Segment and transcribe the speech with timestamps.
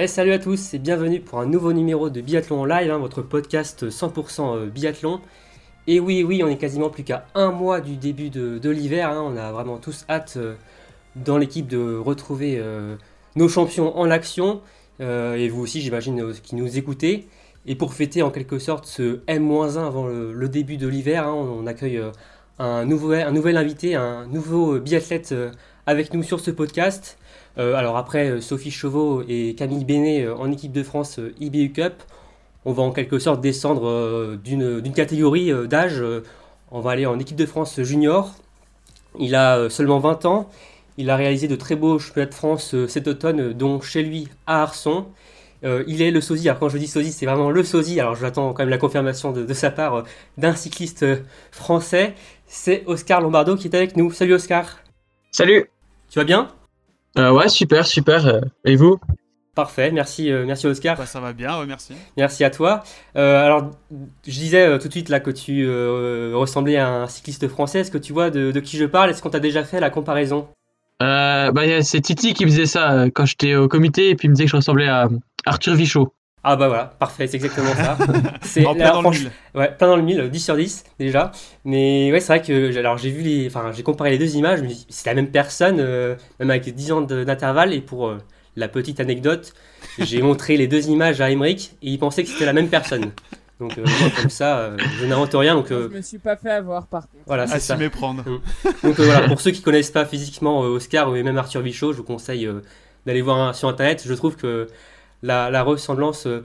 [0.00, 3.20] Eh, salut à tous et bienvenue pour un nouveau numéro de Biathlon live, hein, votre
[3.20, 5.20] podcast 100% euh, biathlon.
[5.88, 9.10] Et oui, oui, on est quasiment plus qu'à un mois du début de, l'hiver.
[9.10, 10.54] hein, on a vraiment tous hâte euh,
[11.16, 12.94] dans l'équipe de retrouver euh,
[13.34, 14.60] nos champions en action.
[15.00, 17.26] Et vous aussi, j'imagine, qui nous écoutez.
[17.66, 21.66] Et pour fêter en quelque sorte ce M-1 avant le, début de l'hiver, hein, on,
[21.66, 22.00] accueille
[22.60, 25.34] un, nouvel invité, un nouveau biathlète
[25.86, 27.18] avec nous sur ce podcast.
[27.58, 31.72] Euh, alors après euh, Sophie Chauveau et Camille Bénet euh, en équipe de France IBU
[31.72, 31.94] Cup,
[32.64, 36.02] on va en quelque sorte descendre d'une catégorie d'âge.
[36.70, 38.34] on va aller en équipe de France junior.
[39.18, 40.50] Il a seulement 20 ans.
[40.98, 44.62] Il a réalisé de très beaux championnats de France cet automne, dont chez lui à
[44.62, 45.06] Arson.
[45.64, 46.48] Euh, il est le sosie.
[46.48, 48.00] Alors quand je dis sosie, c'est vraiment le sosie.
[48.00, 50.02] Alors j'attends quand même la confirmation de, de sa part euh,
[50.36, 51.16] d'un cycliste euh,
[51.50, 52.14] français.
[52.46, 54.12] C'est Oscar Lombardo qui est avec nous.
[54.12, 54.80] Salut Oscar.
[55.32, 55.70] Salut
[56.10, 56.48] Tu vas bien?
[57.18, 58.40] Euh, Ouais, super, super.
[58.64, 58.98] Et vous?
[59.54, 59.90] Parfait.
[59.90, 60.96] Merci, euh, merci Oscar.
[60.96, 61.92] Bah, ça va bien, ouais, merci.
[62.16, 62.84] Merci à toi.
[63.16, 63.72] Euh, alors,
[64.24, 67.80] je disais euh, tout de suite là que tu euh, ressemblais à un cycliste français.
[67.80, 69.10] Est-ce que tu vois de, de qui je parle?
[69.10, 70.46] Est-ce qu'on t'a déjà fait la comparaison?
[71.02, 74.34] Euh, bah, C'est Titi qui faisait ça quand j'étais au comité et puis il me
[74.36, 75.08] disait que je ressemblais à
[75.44, 76.12] Arthur Vichot.
[76.50, 77.98] Ah bah voilà, parfait, c'est exactement ça.
[78.42, 79.30] C'est En plein là, dans le mille.
[79.54, 81.30] Ouais, plein dans le mille, 10 sur 10 déjà.
[81.66, 84.34] Mais ouais, c'est vrai que j'ai- alors j'ai vu les, enfin j'ai comparé les deux
[84.36, 87.74] images, je me dis c'est la même personne, euh, même avec 10 ans d'intervalle.
[87.74, 88.16] Et pour euh,
[88.56, 89.52] la petite anecdote,
[89.98, 93.10] j'ai montré les deux images à Emmerich et il pensait que c'était la même personne.
[93.60, 95.54] Donc euh, moi, comme ça, euh, je n'invente rien.
[95.54, 97.24] Donc euh, Je me suis pas fait avoir par contre.
[97.26, 97.76] voilà, À c'est s'y ça.
[97.76, 98.24] méprendre.
[98.24, 101.92] Donc euh, voilà, pour ceux qui connaissent pas physiquement euh, Oscar ou même Arthur Vichot,
[101.92, 102.62] je vous conseille euh,
[103.04, 104.02] d'aller voir un- sur internet.
[104.06, 104.68] Je trouve que
[105.22, 106.44] la, la ressemblance euh,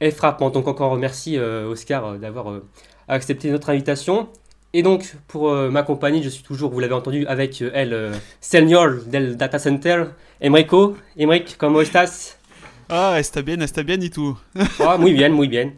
[0.00, 0.54] est frappante.
[0.54, 2.60] Donc encore merci euh, Oscar euh, d'avoir
[3.08, 4.28] accepté notre invitation.
[4.74, 8.12] Et donc pour euh, m'accompagner, je suis toujours, vous l'avez entendu, avec euh, elle, euh,
[8.40, 10.04] Senior del Data Center,
[10.40, 10.96] Emrico.
[11.18, 12.36] Emric, comment estás?
[12.90, 14.38] Ah, está bien, está bien et tout?
[14.80, 15.72] Ah, muy bien, muy bien.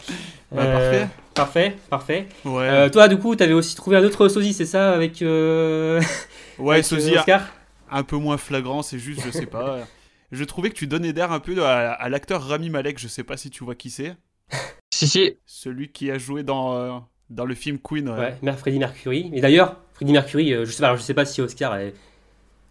[0.52, 1.08] Bah, parfait.
[1.34, 2.26] Parfait, parfait.
[2.44, 5.20] Ouais, toi, du coup, tu avais aussi trouvé un autre sosie, c'est ça, avec,
[6.58, 7.42] ouais avec, sosie, Oscar?
[7.90, 9.78] un peu moins flagrant, c'est juste, je sais pas.
[10.32, 13.24] Je trouvais que tu donnais d'air un peu à, à l'acteur Rami Malek, je sais
[13.24, 14.16] pas si tu vois qui c'est.
[14.92, 15.36] Si, si.
[15.46, 16.98] Celui qui a joué dans, euh,
[17.30, 18.08] dans le film Queen.
[18.10, 18.34] ouais.
[18.42, 19.30] Ouais, Freddie Mercury.
[19.32, 21.94] Et d'ailleurs, Freddie Mercury, euh, je sais pas, alors je sais pas si Oscar est-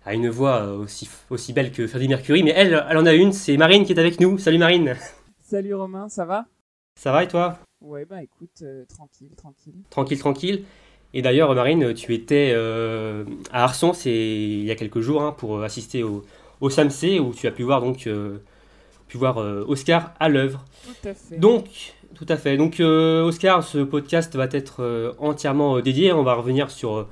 [0.06, 3.14] a une voix euh, aussi, aussi belle que Freddie Mercury, mais elle, elle en a
[3.14, 4.38] une, c'est Marine qui est avec nous.
[4.38, 4.96] Salut Marine.
[5.44, 6.46] Salut Romain, ça va?
[6.96, 7.58] Ça va et toi?
[7.82, 9.76] Ouais, bah écoute, euh, tranquille, tranquille.
[9.90, 10.66] Tranquille, tranquille.
[11.14, 15.32] Et d'ailleurs, Marine, tu étais euh, à Arson c'est il y a quelques jours hein,
[15.32, 16.24] pour assister au,
[16.62, 18.38] au SAMC où tu as pu voir donc euh,
[19.08, 20.66] pu voir euh, Oscar à l'œuvre.
[21.38, 21.66] Donc,
[22.16, 22.58] tout à fait.
[22.58, 26.12] Donc, euh, Oscar, ce podcast va être euh, entièrement dédié.
[26.14, 27.08] On va revenir sur euh,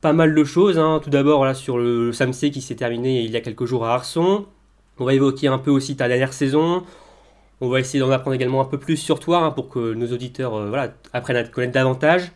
[0.00, 0.78] pas mal de choses.
[0.78, 1.00] hein.
[1.02, 3.84] Tout d'abord, voilà, sur le, le SAMC qui s'est terminé il y a quelques jours
[3.86, 4.46] à Arson.
[4.98, 6.84] On va évoquer un peu aussi ta dernière saison.
[7.60, 10.12] On va essayer d'en apprendre également un peu plus sur toi hein, pour que nos
[10.12, 12.32] auditeurs voilà, apprennent à te connaître davantage.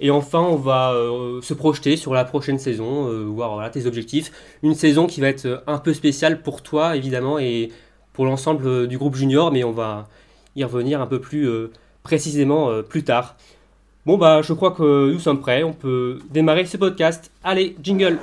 [0.00, 4.32] Et enfin, on va euh, se projeter sur la prochaine saison, euh, voir tes objectifs.
[4.62, 7.70] Une saison qui va être euh, un peu spéciale pour toi, évidemment, et
[8.14, 10.08] pour l'ensemble du groupe junior, mais on va
[10.56, 11.48] y revenir un peu plus
[12.02, 13.36] précisément plus tard.
[14.04, 17.30] Bon bah je crois que nous sommes prêts, on peut démarrer ce podcast.
[17.44, 18.18] Allez, jingle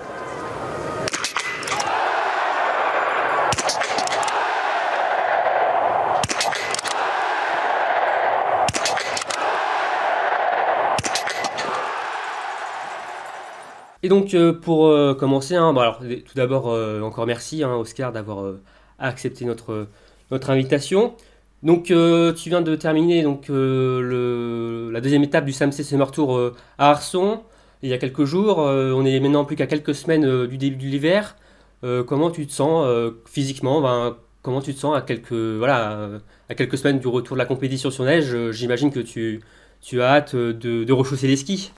[14.04, 18.12] Et donc euh, pour euh, commencer, hein, alors, tout d'abord euh, encore merci hein, Oscar
[18.12, 18.54] d'avoir
[19.00, 19.88] accepté notre,
[20.32, 21.16] notre invitation.
[21.64, 26.40] Donc tu viens de terminer donc, la deuxième étape du SAMC Summer Tour
[26.78, 27.42] à Arson
[27.84, 28.60] il y a quelques jours.
[28.60, 31.36] On est maintenant plus qu'à quelques semaines du début de l'hiver.
[31.82, 32.88] Comment tu te sens
[33.26, 33.82] physiquement?
[33.82, 37.46] Ben, Comment tu te sens à quelques, voilà, à quelques semaines du retour de la
[37.46, 38.52] compétition sur neige?
[38.52, 39.42] J'imagine que tu,
[39.82, 41.72] tu as hâte de rechausser les skis.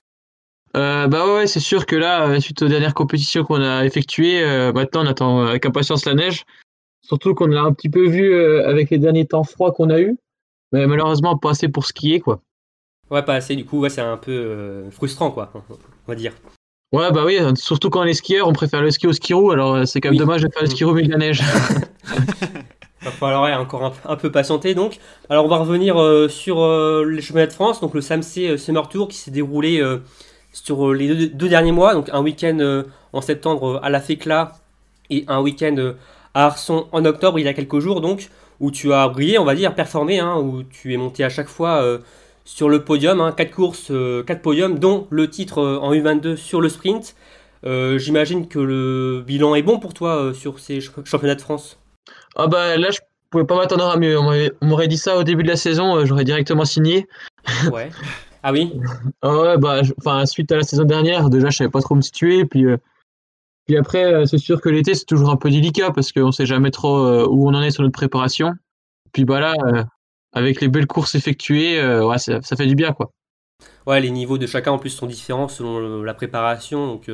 [0.76, 4.44] Euh, bah ouais, c'est sûr que là, euh, suite aux dernières compétitions qu'on a effectuées,
[4.44, 6.44] euh, maintenant on attend avec impatience la neige.
[7.02, 10.00] Surtout qu'on l'a un petit peu vu euh, avec les derniers temps froids qu'on a
[10.00, 10.16] eu.
[10.72, 12.40] Mais malheureusement, pas assez pour skier, quoi.
[13.10, 15.74] Ouais, pas assez, du coup, ouais, c'est un peu frustrant, quoi, on
[16.06, 16.32] va dire.
[16.92, 19.50] Ouais, bah oui, surtout quand on est skieur, on préfère le ski au ski roue,
[19.50, 20.18] alors c'est quand même Oui.
[20.18, 21.42] dommage de faire le ski roue de la neige.
[23.02, 24.98] Il va falloir ouais, encore un, un peu patienter donc.
[25.30, 28.88] Alors on va revenir euh, sur euh, les championnats de France, donc le SAMC Summer
[28.88, 30.02] Tour qui s'est déroulé euh,
[30.52, 33.90] sur euh, les deux, deux derniers mois, donc un week-end euh, en septembre euh, à
[33.90, 34.52] la Fécla
[35.10, 35.94] et un week-end
[36.34, 38.28] à Arson en octobre il y a quelques jours donc,
[38.60, 41.48] où tu as brillé, on va dire, performé, hein, où tu es monté à chaque
[41.48, 41.98] fois euh,
[42.44, 43.92] sur le podium, hein, 4 courses,
[44.26, 47.14] 4 podiums, dont le titre en U22 sur le sprint.
[47.66, 51.40] Euh, J'imagine que le bilan est bon pour toi euh, sur ces ch- championnats de
[51.42, 51.78] France.
[52.36, 52.98] Ah bah là, je
[53.30, 54.18] pouvais pas m'attendre à mieux.
[54.18, 57.06] On m'aurait dit ça au début de la saison, j'aurais directement signé.
[57.70, 57.90] Ouais.
[58.42, 58.72] Ah oui?
[59.22, 62.00] Ah Ouais, bah, enfin, suite à la saison dernière, déjà, je savais pas trop me
[62.00, 62.44] situer.
[62.44, 62.76] Puis, euh,
[63.66, 66.70] puis après, c'est sûr que l'été, c'est toujours un peu délicat parce qu'on sait jamais
[66.70, 68.52] trop où on en est sur notre préparation.
[69.12, 69.54] Puis bah là,
[70.32, 73.12] avec les belles courses effectuées, ouais, ça, ça, fait du bien, quoi.
[73.86, 77.04] Ouais, les niveaux de chacun en plus sont différents selon la préparation, donc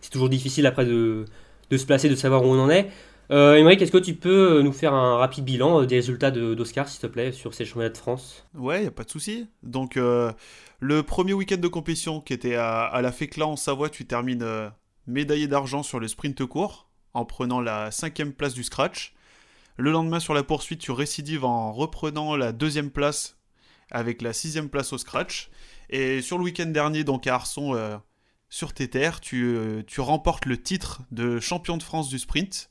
[0.00, 1.24] c'est toujours difficile après de,
[1.70, 2.90] de, se placer, de savoir où on en est.
[3.30, 6.88] Euh, est-ce que tu peux euh, nous faire un rapide bilan euh, des résultats d'Oscar,
[6.88, 8.46] s'il te plaît, sur ces championnats de France?
[8.54, 9.46] Ouais, y a pas de souci.
[9.62, 10.32] Donc, euh,
[10.80, 14.70] le premier week-end de compétition qui était à, la Fécla en Savoie, tu termines
[15.06, 19.14] médaillé d'argent sur le sprint court en prenant la cinquième place du scratch.
[19.76, 23.36] Le lendemain, sur la poursuite, tu récidives en reprenant la deuxième place
[23.90, 25.50] avec la sixième place au scratch.
[25.90, 28.00] Et sur le week-end dernier, donc à Arson,
[28.48, 32.70] sur tes terres, tu, tu remportes le titre de champion de France du sprint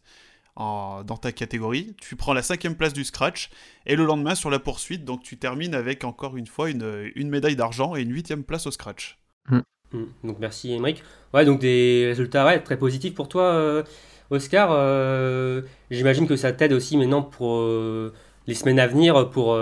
[0.58, 1.96] dans ta catégorie.
[2.02, 3.50] Tu prends la cinquième place du scratch
[3.86, 7.30] et le lendemain sur la poursuite, donc tu termines avec encore une fois une, une
[7.30, 9.20] médaille d'argent et une huitième place au scratch.
[9.50, 9.60] Mm.
[9.94, 10.06] Mm.
[10.24, 11.04] Donc merci Émeric.
[11.34, 13.84] Ouais, donc des résultats très positifs pour toi, euh,
[14.30, 14.70] Oscar.
[14.72, 15.62] Euh,
[15.92, 18.14] j'imagine que ça t'aide aussi maintenant pour euh,
[18.48, 19.58] les semaines à venir, pour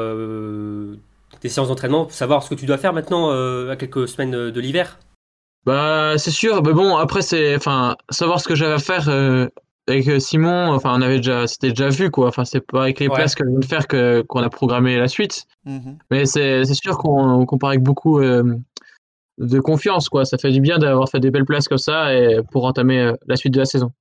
[1.42, 3.32] tes séances d'entraînement, pour savoir ce que tu dois faire maintenant
[3.70, 5.00] à quelques semaines de l'hiver.
[5.66, 9.10] Bah c'est sûr, mais bon après c'est, enfin savoir ce que j'avais à faire
[9.88, 12.28] avec euh, Simon, enfin, on avait déjà, c'était déjà vu, quoi.
[12.28, 14.98] Enfin, c'est pas avec les places que je viens de faire que, qu'on a programmé
[14.98, 15.46] la suite.
[15.66, 15.98] Mhm.
[16.10, 18.58] Mais c'est, sûr qu'on compare avec beaucoup euh,
[19.38, 20.26] de confiance, quoi.
[20.26, 23.14] Ça fait du bien d'avoir fait des belles places comme ça et pour entamer euh,
[23.28, 23.92] la suite de la saison.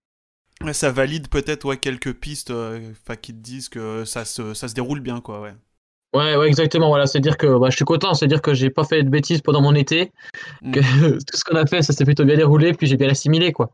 [0.72, 4.74] ça valide peut-être ouais, quelques pistes enfin qui te disent que ça se, ça se
[4.74, 5.52] déroule bien, quoi, ouais.
[6.14, 6.88] Ouais, ouais, exactement.
[6.88, 9.10] Voilà, c'est dire que bah, je suis content, c'est dire que j'ai pas fait de
[9.10, 10.12] bêtises pendant mon été,
[10.62, 10.70] mm.
[10.70, 10.80] que
[11.18, 13.70] tout ce qu'on a fait, ça s'est plutôt bien déroulé, puis j'ai bien assimilé, quoi.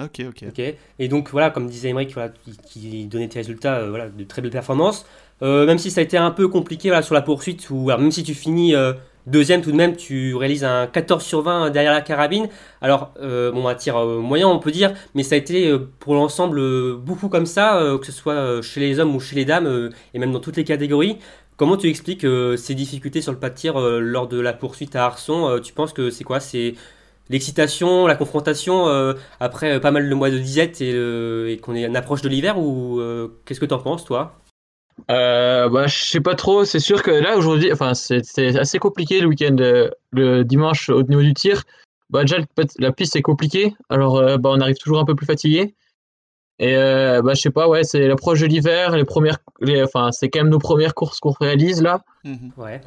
[0.00, 0.44] Ok, ok.
[0.48, 0.74] Ok.
[0.98, 2.32] Et donc voilà, comme disait Emmerich, voilà,
[2.66, 5.06] qui, donnait tes résultats, euh, voilà, de très belles performances.
[5.42, 8.10] Euh, même si ça a été un peu compliqué voilà, sur la poursuite, ou même
[8.10, 8.92] si tu finis euh,
[9.26, 12.48] deuxième tout de même, tu réalises un 14 sur 20 derrière la carabine.
[12.80, 17.28] Alors, bon, un tir moyen, on peut dire, mais ça a été pour l'ensemble beaucoup
[17.28, 20.40] comme ça, que ce soit chez les hommes ou chez les dames, et même dans
[20.40, 21.18] toutes les catégories.
[21.56, 22.26] Comment tu expliques
[22.56, 25.92] ces difficultés sur le pas de tir lors de la poursuite à Arson Tu penses
[25.92, 26.40] que c'est quoi?
[26.40, 26.74] C'est
[27.30, 31.58] l'excitation, la confrontation euh, après euh, pas mal de mois de disette et, euh, et
[31.58, 33.00] qu'on est en approche de l'hiver ou
[33.44, 34.40] qu'est-ce que tu en penses toi?
[35.08, 39.26] Bah, je sais pas trop, c'est sûr que là aujourd'hui, enfin c'est assez compliqué le
[39.26, 39.56] week-end,
[40.12, 41.64] le dimanche au niveau du tir.
[42.10, 42.36] Bah, déjà
[42.78, 45.74] la piste est compliquée, alors bah, on arrive toujours un peu plus fatigué.
[46.60, 49.38] Et bah, je sais pas, ouais, c'est l'approche de l'hiver, les premières,
[49.82, 52.04] enfin c'est quand même nos premières courses qu'on réalise là.
[52.22, 52.80] Mmh ouais.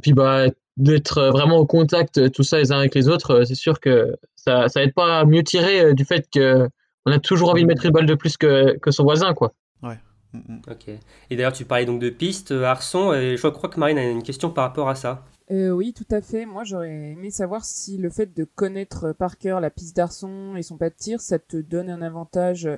[0.00, 0.46] puis bah
[0.80, 3.54] d'être euh, vraiment au contact euh, tout ça les uns avec les autres, euh, c'est
[3.54, 6.68] sûr que ça, ça aide pas à mieux tirer du fait que
[7.06, 9.54] on a toujours envie de mettre une balle de plus que, que son voisin, quoi.
[9.82, 9.98] Ouais.
[10.32, 10.62] Mm, mm.
[10.70, 10.88] Ok.
[11.30, 14.22] Et d'ailleurs, tu parlais donc de pistes, Arson, et je crois que Marine a une
[14.22, 15.24] question par rapport à ça.
[15.50, 16.44] oui, tout à fait.
[16.46, 20.62] Moi, j'aurais aimé savoir si le fait de connaître par cœur la piste d'Arson et
[20.62, 22.68] son pas de tir, ça te donne un avantage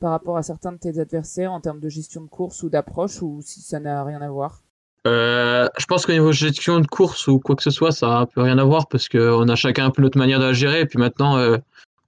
[0.00, 3.20] par rapport à certains de tes adversaires en termes de gestion de course ou d'approche,
[3.22, 4.62] ou si ça n'a rien à voir?
[5.06, 8.26] Euh, je pense qu'au niveau gestion de course ou quoi que ce soit, ça n'a
[8.26, 10.80] peut rien à voir parce qu'on a chacun un peu notre manière de la gérer.
[10.80, 11.58] Et puis maintenant, euh,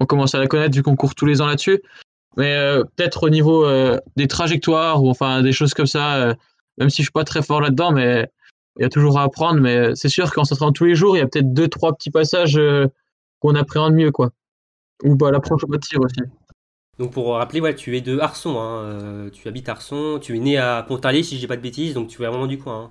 [0.01, 1.83] on commence à la connaître vu qu'on court tous les ans là-dessus.
[2.37, 3.67] Mais euh, peut-être au niveau
[4.17, 6.35] des trajectoires ou enfin des choses comme ça,
[6.79, 8.29] même si je suis pas très fort là-dedans, mais
[8.77, 9.61] il y a toujours à apprendre.
[9.61, 12.11] Mais c'est sûr qu'en s'entraînant tous les jours, il y a peut-être deux, trois petits
[12.11, 12.61] passages
[13.41, 14.31] qu'on appréhende mieux, quoi.
[15.05, 16.21] Ou bah, l'approche au aussi.
[16.99, 20.39] Donc pour rappeler, ouais, tu es de Arson, hein, euh, tu habites Arson, tu es
[20.39, 22.85] né à Pontarlier si je dis pas de bêtises, donc tu es vraiment du coin.
[22.85, 22.91] Hein.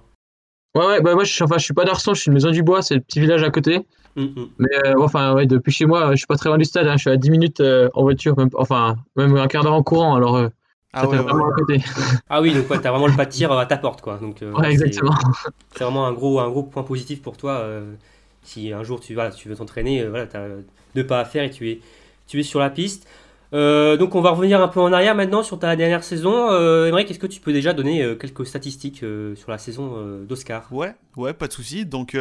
[0.76, 2.52] Ouais, ouais, bah moi je suis, enfin, je suis pas d'Arson, je suis de Maison
[2.52, 3.86] du Bois, c'est le petit village à côté.
[4.16, 4.50] Mm, mm.
[4.58, 6.98] Mais euh, enfin, ouais, depuis chez moi, je suis pas très loin du stade, hein,
[6.98, 9.84] je suis à 10 minutes euh, en voiture, même, enfin, même un quart d'heure en
[9.84, 10.50] courant, alors
[10.92, 11.82] ah, ouais, vraiment à côté.
[12.30, 14.18] ah oui, donc ouais, t'as vraiment le pas de tir à ta porte, quoi.
[14.18, 15.16] Donc, ouais, exactement.
[15.76, 17.66] C'est vraiment un gros, un gros point positif pour toi.
[18.44, 20.48] si un jour tu, voilà, tu veux t'entraîner, voilà, t'as
[20.96, 21.80] deux pas à faire et tu es,
[22.28, 23.08] tu es sur la piste.
[23.54, 26.50] Euh, donc on va revenir un peu en arrière maintenant sur ta dernière saison.
[26.52, 30.74] Euh, est-ce que tu peux déjà donner euh, quelques statistiques euh, sur la saison d'Oscar?
[31.16, 31.86] Ouais, pas de souci.
[31.86, 32.18] Donc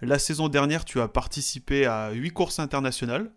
[0.00, 3.30] la saison dernière, tu as participé à 8 courses internationales,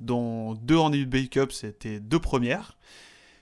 [0.00, 2.78] dont 2 en eBay Cup, c'était deux premières.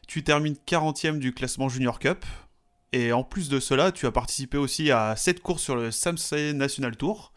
[0.06, 2.24] Tu termines 40e du classement Junior Cup.
[2.92, 6.54] Et en plus de cela, tu as participé aussi à 7 courses sur le Samsung
[6.54, 7.32] National Tour.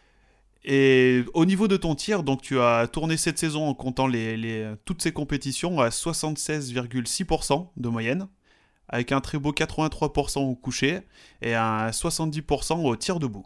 [0.63, 4.71] Et au niveau de ton tir, donc tu as tourné cette saison en comptant les,
[4.85, 8.27] toutes ces compétitions à 76,6% de moyenne,
[8.87, 10.99] avec un très beau 83% au coucher
[11.41, 13.45] et un 70% au tir debout.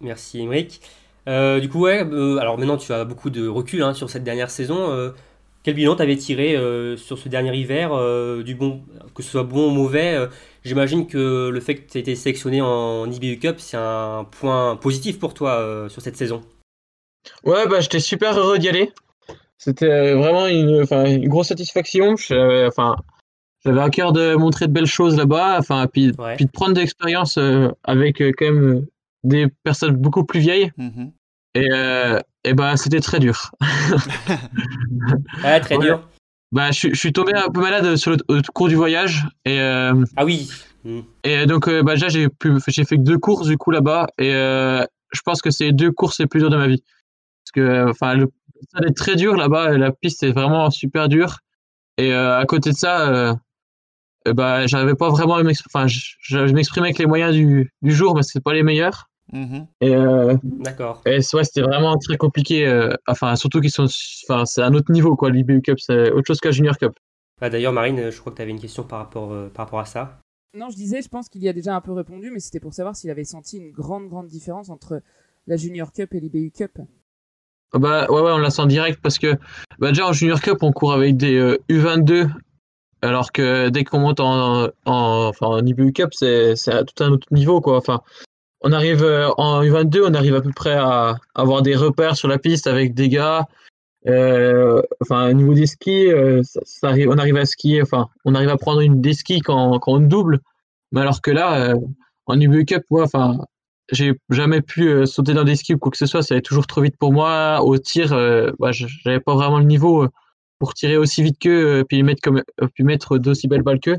[0.00, 0.80] Merci Emric.
[1.28, 4.24] Euh, du coup, ouais, euh, alors maintenant tu as beaucoup de recul hein, sur cette
[4.24, 4.90] dernière saison.
[4.90, 5.10] Euh,
[5.66, 6.56] quel bilan t'avais tiré
[6.96, 7.90] sur ce dernier hiver,
[8.44, 8.84] du bon,
[9.16, 10.16] que ce soit bon ou mauvais
[10.64, 14.76] J'imagine que le fait que tu aies été sélectionné en IBU Cup, c'est un point
[14.76, 16.42] positif pour toi sur cette saison?
[17.44, 18.92] Ouais, bah, j'étais super heureux d'y aller.
[19.58, 22.14] C'était vraiment une, une grosse satisfaction.
[22.68, 22.96] Enfin,
[23.66, 26.80] j'avais à cœur de montrer de belles choses là-bas, enfin, puis, puis de prendre de
[26.80, 28.88] l'expérience euh, avec euh, quand même euh,
[29.24, 30.70] des personnes beaucoup plus vieilles.
[30.78, 31.10] Mm-hmm.
[31.56, 31.68] Et,
[32.44, 33.50] et bah, c'était très dur.
[35.44, 36.06] ouais, très dur.
[36.52, 39.24] Bah, je, je, suis tombé un peu malade sur le, cours du voyage.
[39.44, 40.48] Et, ah oui.
[40.84, 41.00] Mm.
[41.24, 42.28] Et donc, bah, déjà, j'ai
[42.68, 44.06] j'ai fait que deux courses du coup là-bas.
[44.18, 46.82] Et je pense que c'est les deux courses les plus dures de ma vie.
[47.44, 48.28] Parce que, enfin, le
[48.72, 49.76] ça est très dur là-bas.
[49.76, 51.38] La piste est vraiment super dure.
[51.98, 53.08] Et à côté de ça,
[54.26, 55.36] euh, bah, j'avais pas vraiment
[55.66, 59.08] enfin, je, m'exprimais avec les moyens du, du jour, mais c'est pas les meilleurs.
[59.32, 59.66] Mm-hmm.
[59.80, 61.02] Et euh, D'accord.
[61.06, 62.66] Et ouais, c'était vraiment très compliqué.
[62.66, 63.86] Euh, enfin, surtout qu'ils sont,
[64.28, 65.30] enfin, c'est un autre niveau quoi.
[65.30, 66.92] L'IBU Cup, c'est autre chose qu'un Junior Cup.
[67.40, 69.84] Bah, D'ailleurs, Marine, je crois que tu avais une question par rapport, par rapport à
[69.84, 70.20] ça.
[70.54, 72.72] Non, je disais, je pense qu'il y a déjà un peu répondu, mais c'était pour
[72.72, 75.02] savoir s'il avait senti une grande, grande différence entre
[75.46, 76.78] la Junior Cup et l'IBU Cup.
[77.74, 79.34] Bah ouais, ouais, on la sent direct parce que
[79.78, 82.30] bah, déjà en Junior Cup, on court avec des U22
[83.02, 87.10] alors que dès qu'on monte en, en, enfin, en IBU Cup, c'est à tout un
[87.10, 87.76] autre niveau, quoi.
[87.76, 88.02] Enfin,
[88.66, 92.28] on arrive euh, en U22, on arrive à peu près à avoir des repères sur
[92.28, 93.46] la piste avec des gars.
[94.08, 96.42] Euh, enfin, au niveau des skis, euh,
[96.82, 100.40] on arrive à skier, enfin, on arrive à prendre une des skis quand, on double.
[100.92, 101.74] Mais alors que là,
[102.26, 103.38] en IBU Cup, moi, enfin,
[103.92, 106.66] j'ai jamais pu sauter dans des skis ou quoi que ce soit, ça allait toujours
[106.66, 107.60] trop vite pour moi.
[107.62, 108.10] Au tir,
[108.58, 110.08] bah, j'avais pas vraiment le niveau
[110.58, 113.80] pour tirer aussi vite qu'eux, euh, puis mettre comme, euh, puis mettre d'aussi belles balles
[113.80, 113.98] qu'eux.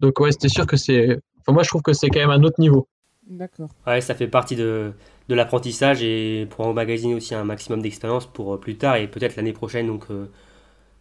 [0.00, 1.18] Donc ouais, c'était sûr que c'est.
[1.40, 2.88] Enfin, moi, je trouve que c'est quand même un autre niveau.
[3.28, 3.70] D'accord.
[3.86, 4.92] Ouais, ça fait partie de,
[5.28, 9.36] de l'apprentissage et pour emmagasiner aussi un maximum d'expérience pour euh, plus tard et peut-être
[9.36, 10.04] l'année prochaine, donc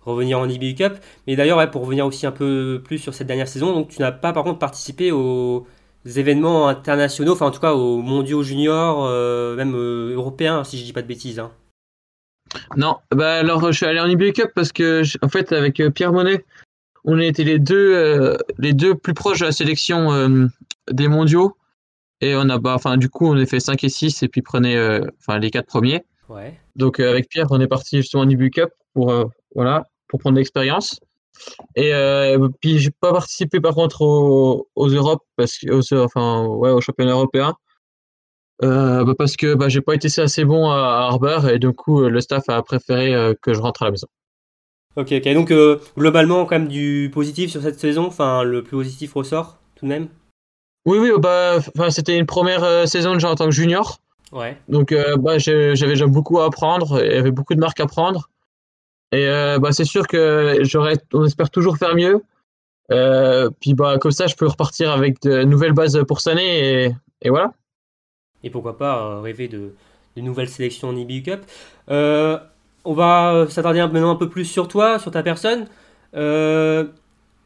[0.02, 0.94] revenir en IBU Cup.
[1.28, 4.02] Mais d'ailleurs, ouais, pour revenir aussi un peu plus sur cette dernière saison, donc tu
[4.02, 5.66] n'as pas par contre participé aux
[6.06, 9.10] événements internationaux, enfin en tout cas aux mondiaux juniors,
[9.56, 11.40] même européens, si je dis pas de bêtises.
[11.40, 11.52] Hein.
[12.78, 15.90] Non, bah alors je suis allé en IBU Cup parce que en fait avec euh,
[15.90, 16.44] Pierre Monet,
[17.04, 20.48] on était les deux euh, les deux plus proches de la sélection euh,
[20.92, 21.56] des mondiaux
[22.22, 24.42] et on a bah enfin du coup on a fait 5 et 6 et puis
[24.42, 24.78] prenait
[25.20, 26.04] enfin les quatre premiers.
[26.30, 26.60] Ouais.
[26.76, 29.14] Donc avec Pierre, on est parti justement en IBU Cup pour
[29.56, 31.00] voilà, pour prendre l'expérience.
[31.76, 31.92] Et
[32.62, 37.14] puis j'ai pas participé par contre aux, aux Europes parce que enfin ouais, aux championnats
[37.14, 37.56] européens
[38.62, 42.02] euh, bah, parce que bah, j'ai pas été assez bon à Harbour et du coup
[42.02, 44.08] le staff a préféré euh, que je rentre à la maison.
[44.96, 45.34] Ok, ok.
[45.34, 45.52] Donc
[45.98, 48.06] globalement quand même du positif sur cette saison.
[48.06, 50.08] Enfin, le plus positif ressort tout de même?
[50.86, 51.12] Oui, oui.
[51.20, 51.60] Bah,
[51.90, 54.00] c'était une première saison déjà en tant que junior.
[54.32, 54.58] Ouais.
[54.68, 57.04] Donc bah, j'avais déjà beaucoup à apprendre.
[57.04, 58.30] Il y avait beaucoup de marques à prendre.
[59.12, 59.26] Et
[59.62, 62.22] bah, c'est sûr que j'aurais, on espère toujours faire mieux.
[63.62, 66.96] puis bah comme ça, je peux repartir avec de nouvelles bases pour cette année et,
[67.22, 67.54] et voilà
[68.44, 69.74] et pourquoi pas euh, rêver de,
[70.16, 71.42] de, nouvelles sélections en IBU Cup.
[71.90, 72.38] Euh,
[72.86, 75.68] on va s'attarder maintenant un peu plus sur toi, sur ta personne.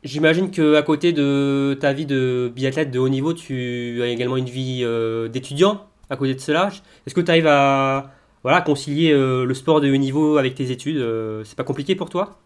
[0.03, 4.07] Euh, j'imagine que à côté de ta vie de biathlète de haut niveau, tu as
[4.07, 4.85] également une vie
[5.31, 6.69] d'étudiant à côté de cela.
[7.05, 8.11] Est-ce que tu arrives à
[8.43, 11.03] voilà, concilier le sport de haut niveau avec tes études
[11.43, 12.39] C'est pas compliqué pour toi?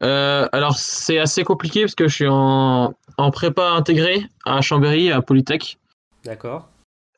[0.00, 5.20] Alors c'est assez compliqué parce que je suis en, en prépa intégré à Chambéry, à
[5.20, 5.78] Polytech.
[6.24, 6.68] D'accord.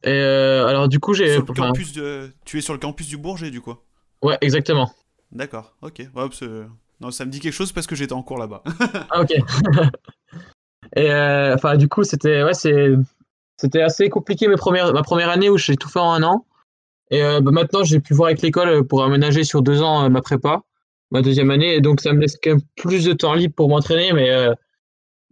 [0.05, 1.39] Et euh, alors du coup j'ai.
[1.39, 2.33] De...
[2.45, 3.77] Tu es sur le campus du Bourget du coup?
[4.23, 4.91] Ouais, exactement.
[5.31, 6.03] D'accord, ok.
[7.03, 8.63] Non, ça me dit quelque chose parce que j'étais en cours là-bas.
[9.11, 9.33] ah ok.
[10.97, 15.49] Et euh, enfin du coup c'était ouais c'était assez compliqué mes premières ma première année
[15.49, 16.47] où j'ai tout fait en un an.
[17.11, 20.23] Et euh, bah, maintenant j'ai pu voir avec l'école pour aménager sur deux ans ma
[20.23, 20.63] prépa,
[21.11, 23.69] ma deuxième année, et donc ça me laisse quand même plus de temps libre pour
[23.69, 24.31] m'entraîner, mais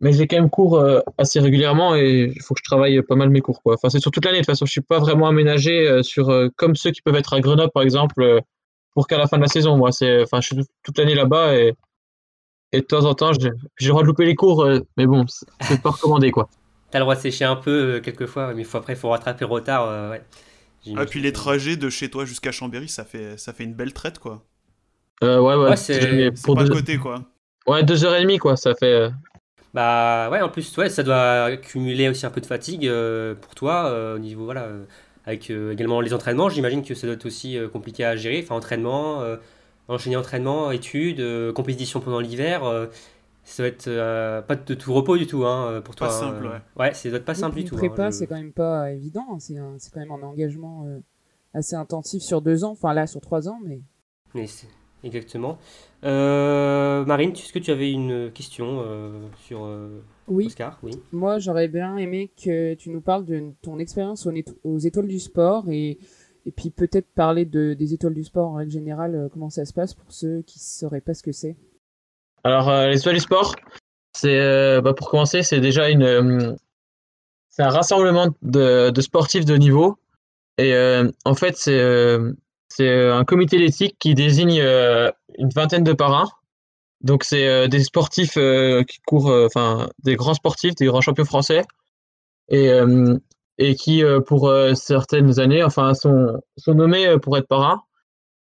[0.00, 3.16] mais j'ai quand même cours euh, assez régulièrement et il faut que je travaille pas
[3.16, 3.60] mal mes cours.
[3.66, 6.30] Enfin c'est sur toute l'année de toute façon, je suis pas vraiment aménagé euh, sur
[6.30, 8.40] euh, comme ceux qui peuvent être à Grenoble par exemple
[8.94, 11.54] pour qu'à la fin de la saison moi c'est enfin je suis toute l'année là-bas
[11.56, 11.74] et
[12.72, 15.24] et de temps en temps j'ai le droit de louper les cours mais bon,
[15.60, 16.48] c'est pas recommandé quoi.
[16.90, 19.50] T'as le droit de sécher un peu quelquefois mais faut, après il faut rattraper le
[19.50, 20.22] retard ouais.
[20.96, 23.92] Ah puis les trajets de chez toi jusqu'à Chambéry, ça fait ça fait une belle
[23.92, 24.44] traite quoi.
[25.22, 26.70] ouais ouais, ouais c'est pour pas deux...
[26.70, 27.24] côté quoi.
[27.66, 29.10] Ouais, deux heures et demie quoi, ça fait
[29.72, 33.54] bah ouais, en plus, ouais, ça doit accumuler aussi un peu de fatigue euh, pour
[33.54, 34.68] toi euh, au niveau, voilà,
[35.26, 36.48] euh, avec également les entraînements.
[36.48, 38.40] J'imagine que ça doit être aussi compliqué à gérer.
[38.42, 39.22] Enfin, entraînement,
[39.88, 42.62] enchaîner entraînement, études, compétition pendant l'hiver.
[43.44, 46.08] ça doit être pas de tout repos du tout hein, pour toi.
[46.08, 46.60] Pas simple, ouais.
[46.84, 47.76] Ouais, ça doit être pas simple du tout.
[47.76, 49.26] Hein, prépa, c'est quand même pas évident.
[49.32, 49.38] Hein.
[49.38, 49.54] C'est
[49.92, 50.86] quand même un engagement
[51.54, 52.72] assez intensif sur deux ans.
[52.72, 53.80] Enfin, là, sur trois ans, mais.
[54.34, 54.46] Mais
[55.04, 55.58] exactement.
[56.04, 60.92] Euh, Marine, est-ce que tu avais une question euh, sur euh, Oui, Oscar Oui.
[61.12, 64.26] moi j'aurais bien aimé que tu nous parles de ton expérience
[64.64, 65.98] aux, étoiles du sport et,
[66.46, 69.64] et puis peut-être parler de, des étoiles du sport en règle générale, euh, comment ça
[69.64, 71.56] se passe pour ceux qui sauraient pas ce que c'est.
[72.44, 73.54] Alors, euh, les étoiles du sport,
[74.16, 76.54] c'est euh, bah, pour commencer, c'est déjà une, euh,
[77.50, 79.98] c'est un rassemblement de, de sportifs de niveau.
[80.56, 81.78] Et euh, en fait, c'est
[82.70, 86.28] c'est euh, un comité d'éthique qui désigne euh, une vingtaine de parrains.
[87.02, 91.00] Donc, c'est euh, des sportifs euh, qui courent, euh, enfin, des grands sportifs, des grands
[91.00, 91.64] champions français,
[92.48, 92.68] et,
[93.58, 97.80] et qui, pour certaines années, enfin, sont, sont nommés pour être parrains.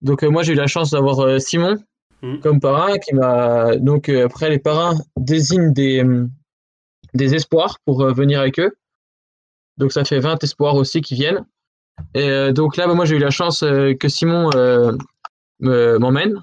[0.02, 1.78] Donc, moi, j'ai eu la chance d'avoir Simon
[2.24, 2.40] Mhm.
[2.40, 3.76] comme parrain qui m'a.
[3.76, 6.04] Donc, après, les parrains désignent des,
[7.14, 8.72] des espoirs pour venir avec eux.
[9.78, 11.46] Donc, ça fait 20 espoirs aussi qui viennent.
[12.14, 14.50] Et donc là, bah, moi, j'ai eu la chance que Simon
[15.60, 16.42] me- m'emmène.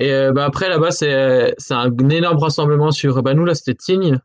[0.00, 3.22] Et euh, bah, après, là-bas, c'est c'est un énorme rassemblement sur.
[3.22, 4.18] Bah, nous, là, c'était Tignes,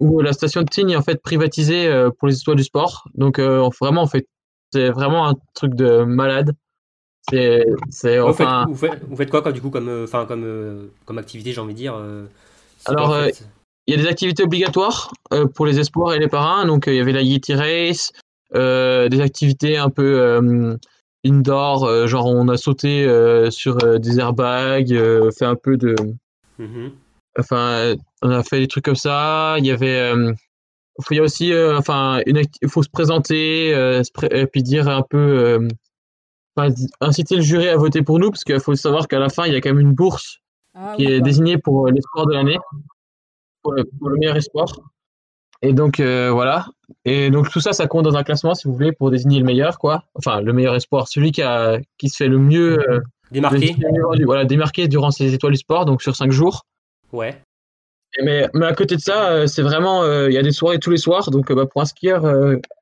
[0.00, 3.04] où la station de Tignes est en fait privatisée euh, pour les étoiles du sport.
[3.14, 4.26] Donc, euh, on- vraiment, en fait,
[4.72, 6.52] c'est vraiment un truc de malade.
[7.28, 8.64] C'est, c'est Vous, faites, enfin.
[8.66, 11.52] vous, faites, vous faites quoi comme, du coup comme, euh, enfin, comme, euh, comme activité,
[11.52, 12.24] j'ai envie de dire euh,
[12.86, 13.44] Alors, quoi, en euh, fait
[13.86, 16.64] Il y a des activités obligatoires euh, pour les espoirs et les parrains.
[16.64, 18.10] Donc, euh, il y avait la Yeti Race,
[18.54, 20.76] euh, des activités un peu euh,
[21.24, 25.76] indoor, euh, genre on a sauté euh, sur euh, des airbags, euh, fait un peu
[25.76, 25.94] de.
[26.58, 26.92] Mhm.
[27.38, 29.56] Enfin, on a fait des trucs comme ça.
[29.58, 29.98] Il y avait.
[30.00, 30.32] euh,
[31.10, 34.46] il y a aussi, euh, enfin, acti- il faut se présenter, euh, se pré- et
[34.46, 35.68] puis dire un peu, euh,
[37.00, 39.52] inciter le jury à voter pour nous, parce qu'il faut savoir qu'à la fin, il
[39.54, 40.38] y a quand même une bourse
[40.74, 41.24] Ah, qui oui, est pardon.
[41.24, 42.58] désigné pour l'espoir de l'année,
[43.62, 44.66] pour le, pour le meilleur espoir.
[45.62, 46.66] Et donc, euh, voilà.
[47.04, 49.44] Et donc, tout ça, ça compte dans un classement, si vous voulez, pour désigner le
[49.44, 50.04] meilleur, quoi.
[50.14, 53.76] Enfin, le meilleur espoir, celui qui, a, qui se fait le mieux, euh, Démarqué
[54.24, 56.64] voilà, démarqué durant ces étoiles du sport, donc sur cinq jours.
[57.12, 57.40] Ouais.
[58.18, 60.50] Et mais, mais à côté de ça, euh, c'est vraiment, euh, il y a des
[60.50, 62.24] soirées tous les soirs, donc bah, pour un skieur,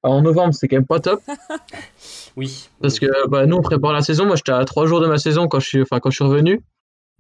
[0.03, 1.21] en novembre, c'est quand même pas top.
[2.37, 2.69] Oui.
[2.81, 4.25] Parce que bah, nous, on prépare la saison.
[4.25, 6.25] Moi, j'étais à trois jours de ma saison quand je suis, enfin, quand je suis
[6.25, 6.62] revenu.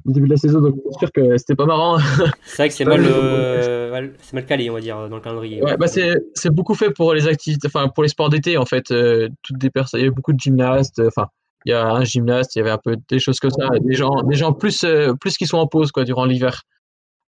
[0.06, 1.98] Au début de la saison, donc c'est sûr que c'était pas marrant.
[2.46, 3.90] C'est vrai que c'est mal, euh,
[4.32, 5.62] mal- calé, on va dire, dans le calendrier.
[5.62, 8.90] Ouais, bah c'est beaucoup fait pour les activités, enfin pour les sports d'été en fait.
[8.92, 11.00] euh, toutes des personnes, il y a beaucoup de gymnastes.
[11.00, 11.26] euh, Enfin,
[11.66, 13.68] il y a un gymnaste, il y avait un peu des choses comme ça.
[13.80, 16.62] Des gens, des gens plus euh, plus qui sont en pause quoi durant l'hiver.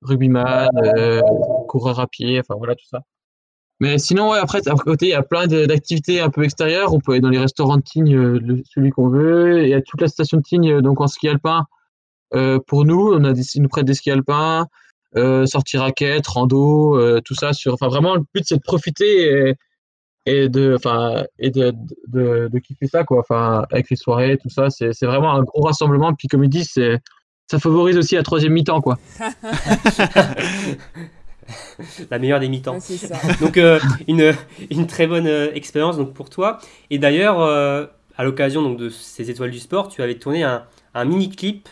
[0.03, 0.69] Rugbyman,
[1.69, 3.01] coureur à pied, enfin voilà tout ça.
[3.81, 6.95] Mais sinon ouais après à côté il y a plein d'activités un peu extérieures.
[6.95, 8.41] On peut aller dans les restaurants de Tignes,
[8.73, 9.63] celui qu'on veut.
[9.65, 11.65] Il y a toute la station de Tignes donc en ski alpin.
[12.35, 14.67] Euh, pour nous, on a des, ils nous prêtent des skis alpins,
[15.17, 17.75] euh, sortie raquette, rando, euh, tout ça sur.
[17.75, 19.55] Enfin, vraiment, le but c'est de profiter et,
[20.27, 21.73] et de, enfin, et de,
[22.09, 23.21] de, de kiffer ça quoi.
[23.21, 26.13] Enfin, avec les soirées, tout ça, c'est, c'est vraiment un gros rassemblement.
[26.15, 26.99] Puis comme ils disent, c'est,
[27.51, 28.99] ça favorise aussi la troisième mi-temps quoi.
[32.11, 32.79] La meilleure des mi-temps.
[32.81, 33.17] Ça.
[33.41, 34.35] Donc euh, une,
[34.71, 36.59] une très bonne euh, expérience donc pour toi.
[36.91, 40.65] Et d'ailleurs, euh, à l'occasion donc de ces étoiles du sport, tu avais tourné un,
[40.95, 41.69] un mini clip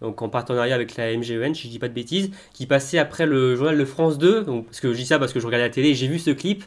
[0.00, 3.26] donc en partenariat avec la MGEN, si je dis pas de bêtises, qui passait après
[3.26, 4.44] le journal de France 2.
[4.44, 6.30] Donc parce que je dis ça parce que je regardais la télé, j'ai vu ce
[6.30, 6.64] clip.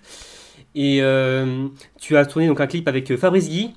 [0.76, 1.68] Et euh,
[2.00, 3.74] tu as tourné donc un clip avec euh, Fabrice Guy,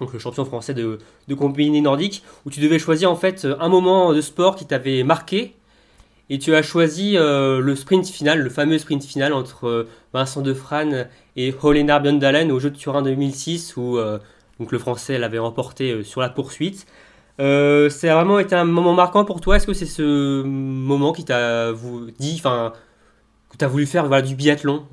[0.00, 3.68] donc le champion français de, de combiné nordique, où tu devais choisir en fait un
[3.68, 5.54] moment de sport qui t'avait marqué.
[6.30, 11.08] Et tu as choisi euh, le sprint final, le fameux sprint final entre Vincent Defrane
[11.36, 13.98] et Holena Bjørndalen au Jeu de Turin 2006 où
[14.58, 16.86] donc le français l'avait remporté sur la poursuite.
[17.40, 19.56] Euh, ça a vraiment été un moment marquant pour toi.
[19.56, 21.72] Est-ce que c'est ce moment qui t'a
[22.18, 22.72] dit, enfin,
[23.50, 24.84] que tu as voulu faire voilà, du biathlon?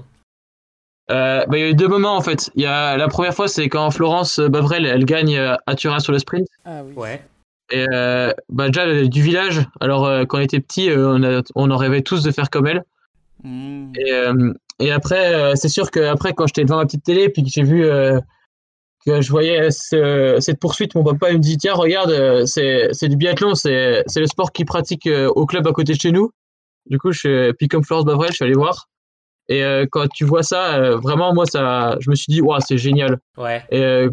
[1.11, 2.51] Euh, bah, il y a eu deux moments en fait.
[2.55, 5.99] Il y a la première fois, c'est quand Florence Bavrel elle gagne euh, à Turin
[5.99, 6.47] sur le sprint.
[6.65, 6.93] Ah oui.
[6.95, 7.21] Ouais.
[7.71, 9.67] Et euh, bah déjà euh, du village.
[9.79, 12.49] Alors euh, quand on était petit, euh, on, a- on en rêvait tous de faire
[12.49, 12.83] comme elle.
[13.43, 13.91] Hmm.
[13.95, 17.29] Et, euh, et après, euh, c'est sûr que après, quand j'étais devant ma petite télé,
[17.29, 18.19] puis que j'ai vu euh,
[19.05, 22.89] que je voyais ce- cette poursuite, mon papa il me dit tiens regarde, euh, c'est
[22.91, 25.99] c'est du biathlon, c'est c'est le sport qu'ils pratiquent euh, au club à côté de
[25.99, 26.31] chez nous.
[26.89, 28.87] Du coup, je, puis comme Florence Bavrel, je suis allé voir.
[29.51, 32.59] Et euh, quand tu vois ça, euh, vraiment moi ça, je me suis dit waouh
[32.59, 33.17] c'est génial.
[33.37, 33.63] Ouais.
[33.71, 34.09] Et euh,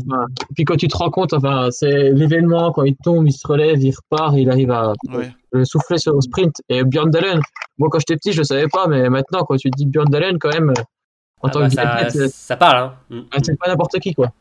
[0.55, 3.79] puis quand tu te rends compte, enfin c'est l'événement quand il tombe, il se relève,
[3.83, 5.31] il repart, il arrive à Ouais.
[5.53, 6.55] le souffler sur le sprint.
[6.71, 7.41] Et Björn Dalen,
[7.77, 10.09] moi quand j'étais petit, je le savais pas, mais maintenant quand tu te dis Björn
[10.09, 10.73] Dalen, quand même,
[11.43, 13.25] en Ah tant bah, que ça, ça parle, hein.
[13.33, 14.33] Ah, c'est pas n'importe qui quoi.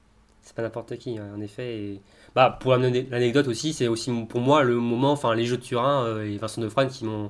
[0.45, 1.75] C'est pas n'importe qui, hein, en effet.
[1.75, 2.01] Et...
[2.35, 6.05] Bah, pour l'anecdote aussi, c'est aussi pour moi le moment, enfin les Jeux de Turin
[6.05, 7.29] euh, et Vincent Defrane qui m'ont,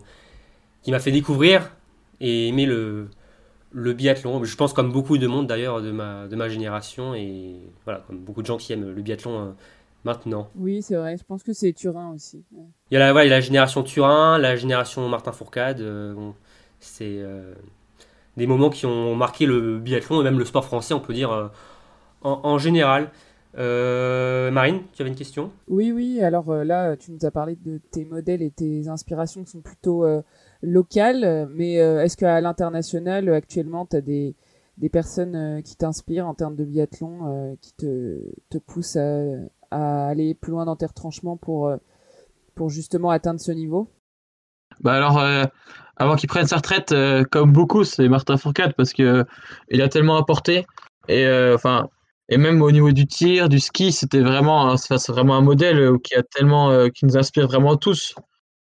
[0.83, 1.71] qui m'a fait découvrir
[2.19, 3.07] et aimer le,
[3.71, 4.43] le biathlon.
[4.43, 8.19] Je pense comme beaucoup de monde d'ailleurs de ma, de ma génération et voilà, comme
[8.19, 9.51] beaucoup de gens qui aiment le biathlon euh,
[10.03, 10.49] maintenant.
[10.57, 11.15] Oui, c'est vrai.
[11.15, 12.43] Je pense que c'est Turin aussi.
[12.91, 15.81] Il y, a la, ouais, il y a la génération Turin, la génération Martin Fourcade.
[15.81, 16.35] bon,
[16.81, 17.23] c'est
[18.35, 21.49] des moments qui ont marqué le biathlon et même le sport français, on peut dire,
[22.25, 23.09] en, en général.
[23.57, 25.51] Euh, Marine, tu avais une question?
[25.69, 26.21] Oui, oui.
[26.21, 29.61] Alors euh, là, tu nous as parlé de tes modèles et tes inspirations qui sont
[29.61, 30.21] plutôt euh,
[30.61, 31.47] locales.
[31.53, 34.35] Mais est-ce qu'à l'international, actuellement, tu as des,
[34.77, 39.21] des personnes qui t'inspirent en termes de biathlon, qui te, te poussent à,
[39.71, 41.71] à, aller plus loin dans tes retranchements pour,
[42.55, 43.89] pour justement atteindre ce niveau?
[44.81, 45.23] Bah alors,
[45.95, 46.93] avant qu'il prenne sa retraite,
[47.31, 49.23] comme beaucoup, c'est Martin Fourcade parce que
[49.69, 50.65] il a tellement apporté.
[51.07, 51.89] Et enfin,
[52.29, 55.97] et même au niveau du tir, du ski, c'était vraiment, c'est vraiment un modèle euh,
[55.99, 58.15] qui a tellement, euh, qui nous inspire vraiment tous.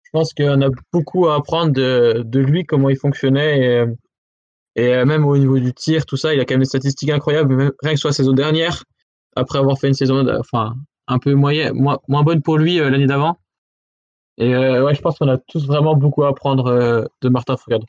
[0.04, 3.88] Je pense qu'on a beaucoup à apprendre de, lui, comment il fonctionnait.
[4.76, 7.10] Et, euh, même au niveau du tir, tout ça, il a quand même des statistiques
[7.10, 8.84] incroyables, rien que soit la saison dernière,
[9.36, 10.74] après avoir fait une saison enfin,
[11.08, 13.38] un peu moyenne, moins, bonne pour lui l'année d'avant.
[14.38, 17.84] Et ouais, je pense qu'on a tous vraiment beaucoup à apprendre de Martin Fourcade.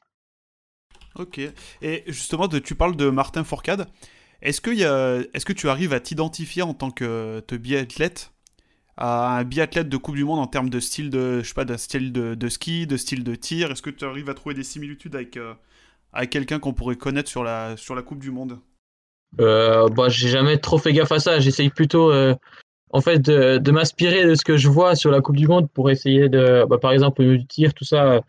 [1.15, 1.39] Ok.
[1.81, 3.87] Et justement, tu parles de Martin Fourcade.
[4.41, 8.31] Est-ce que, tu arrives à t'identifier en tant que, biathlète
[8.97, 11.77] à un biathlète de Coupe du Monde en termes de style de, je sais pas,
[11.77, 13.71] style de, ski, de style de tir?
[13.71, 15.53] Est-ce que tu arrives à trouver des similitudes avec, euh,
[16.29, 17.75] quelqu'un qu'on pourrait connaître sur la,
[18.05, 18.59] Coupe du Monde?
[19.39, 21.39] Euh, bah, J'ai jamais trop fait gaffe à ça.
[21.39, 22.35] J'essaye plutôt euh,
[22.93, 26.65] de, m'inspirer de ce que je vois sur la Coupe du Monde pour essayer de,
[26.67, 28.21] bah, par exemple, du tir, tout ça,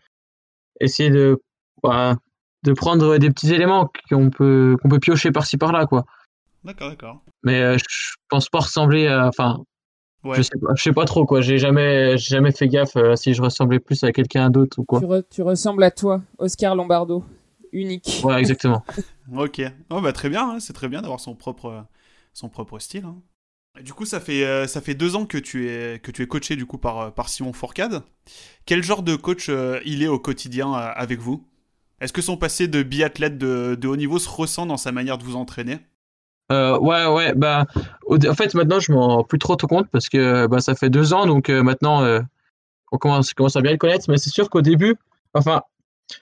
[0.79, 1.41] essayer de,
[1.83, 2.17] bah,
[2.63, 6.05] de prendre des petits éléments qu'on peut, qu'on peut piocher par-ci par-là, quoi.
[6.63, 7.21] D'accord, d'accord.
[7.43, 9.27] Mais euh, je pense pas ressembler à.
[9.27, 9.63] Enfin.
[10.25, 11.41] Je, sais pas, je sais pas trop, quoi.
[11.41, 15.01] J'ai jamais, jamais fait gaffe euh, si je ressemblais plus à quelqu'un d'autre ou quoi.
[15.29, 17.25] Tu, ressembles à toi, Oscar Lombardo.
[17.73, 18.21] Unique.
[18.23, 18.85] Ouais, exactement.
[19.35, 19.61] ok.
[19.89, 20.59] Oh, bah, très bien, hein.
[20.61, 21.85] c'est très bien d'avoir son propre,
[22.31, 23.03] son propre style.
[23.03, 23.17] Hein.
[23.81, 26.27] Du coup, ça fait, euh, ça fait deux ans que tu es, que tu es
[26.27, 28.03] coaché du coup par, par Simon Fourcade.
[28.65, 29.51] Quel genre de coach
[29.83, 31.45] il est au quotidien avec vous?
[32.03, 35.23] Est-ce que son passé de biathlète de, haut niveau se ressent dans sa manière de
[35.23, 35.79] vous entraîner?
[36.51, 37.65] Euh, ouais, ouais, bah,
[38.09, 41.13] en fait, maintenant, je m'en rends plus trop compte parce que bah, ça fait deux
[41.13, 42.19] ans, donc euh, maintenant, euh,
[42.91, 44.05] on commence, commence, à bien le connaître.
[44.09, 44.97] Mais c'est sûr qu'au début,
[45.33, 45.61] enfin,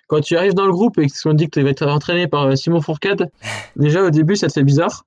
[0.08, 2.56] quand tu arrives dans le groupe et qu'on dit que tu vas être entraîné par
[2.56, 3.32] Simon Fourcade,
[3.76, 5.06] déjà au début, ça te fait bizarre.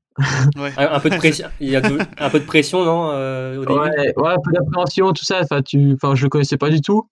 [0.56, 0.72] Ouais.
[0.76, 1.82] un peu de pression, il y a
[2.18, 3.78] un peu de pression, non au début?
[3.78, 5.40] Ouais, ouais, un peu d'appréhension, tout ça.
[5.42, 7.08] Enfin, tu, enfin, je le connaissais pas du tout.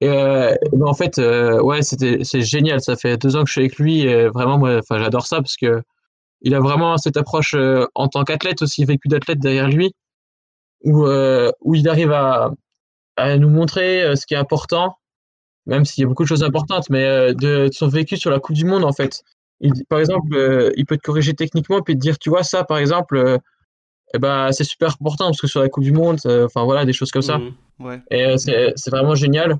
[0.00, 2.80] Et, euh, ben, en fait, euh, ouais, c'était c'est génial.
[2.80, 4.00] Ça fait deux ans que je suis avec lui.
[4.02, 5.82] Et vraiment, moi, enfin, j'adore ça parce que
[6.42, 9.92] il a vraiment cette approche euh, en tant qu'athlète aussi, vécu d'athlète derrière lui,
[10.84, 12.50] où où il arrive à,
[13.16, 14.96] à nous montrer ce qui est important,
[15.66, 18.56] même s'il y a beaucoup de choses importantes, mais de, son vécu sur la Coupe
[18.56, 19.22] du Monde en fait.
[19.60, 22.78] Il, par exemple, il peut te corriger techniquement puis te dire, tu vois ça, par
[22.78, 23.38] exemple.
[24.14, 26.92] Eh ben, c'est super important parce que sur la Coupe du Monde, enfin voilà, des
[26.92, 27.38] choses comme ça.
[27.38, 27.54] Mmh.
[27.80, 28.02] Ouais.
[28.10, 29.58] Et c'est vraiment génial.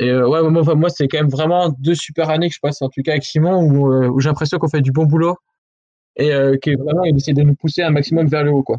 [0.00, 2.82] Et euh, ouais, moi, moi c'est quand même vraiment deux super années que je passe,
[2.82, 5.36] en tout cas avec Simon, où, euh, où j'ai l'impression qu'on fait du bon boulot
[6.16, 8.78] et euh, qu'il vraiment il essaie de nous pousser un maximum vers le haut, quoi.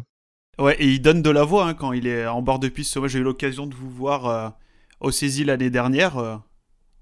[0.58, 2.96] Ouais, et il donne de la voix hein, quand il est en bord de piste.
[2.96, 4.54] Moi, j'ai eu l'occasion de vous voir
[5.00, 6.40] au Saisie l'année dernière.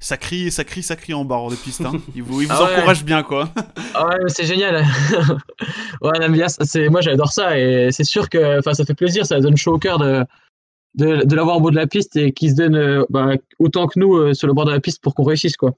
[0.00, 1.82] ça crie, ça crie, ça crie en bord de piste.
[1.82, 1.92] Hein.
[2.16, 3.48] Il vous, il vous ah encourage bien, quoi.
[3.94, 4.84] ah ouais, c'est génial.
[6.02, 6.46] ouais, on aime bien.
[6.90, 9.98] Moi, j'adore ça et c'est sûr que, ça fait plaisir, ça donne chaud au cœur
[9.98, 10.24] de
[10.94, 13.86] de, de l'avoir au bout de la piste et qui se donne euh, bah, autant
[13.86, 15.74] que nous euh, sur le bord de la piste pour qu'on réussisse quoi.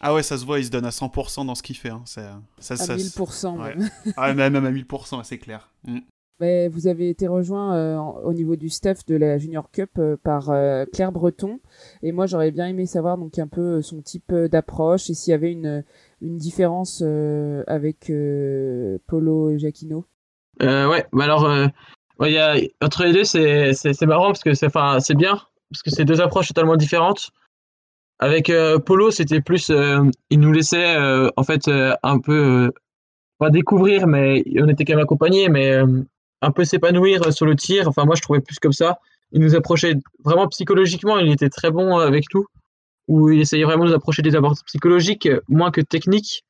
[0.00, 1.88] Ah ouais, ça se voit, il se donne à 100% dans ce qu'il fait.
[1.88, 2.02] Hein.
[2.04, 3.88] Ça, ça, à 1000% même.
[4.18, 5.70] ah, même à 1000%, c'est clair.
[5.86, 6.00] Mm.
[6.40, 10.52] Mais vous avez été rejoint euh, au niveau du staff de la Junior Cup par
[10.92, 11.60] Claire Breton.
[12.02, 15.34] Et moi, j'aurais bien aimé savoir donc un peu son type d'approche et s'il y
[15.34, 15.84] avait une,
[16.20, 17.02] une différence
[17.66, 18.12] avec
[19.06, 20.04] Polo Jacquino.
[20.60, 21.70] ouais, bah alors
[22.18, 26.04] Ouais, y a, entre les deux, c'est marrant parce que c'est bien, parce que c'est
[26.04, 27.30] deux approches totalement différentes.
[28.20, 32.72] Avec euh, Polo, c'était plus, euh, il nous laissait euh, en fait un peu,
[33.38, 35.76] pas découvrir, mais on était quand même accompagnés, mais
[36.40, 37.88] un peu s'épanouir sur le tir.
[37.88, 38.98] Enfin, moi, je trouvais plus comme ça.
[39.32, 42.46] Il nous approchait vraiment psychologiquement, il était très bon avec tout,
[43.08, 46.44] où il essayait vraiment de nous approcher des abords psychologiques, moins que techniques.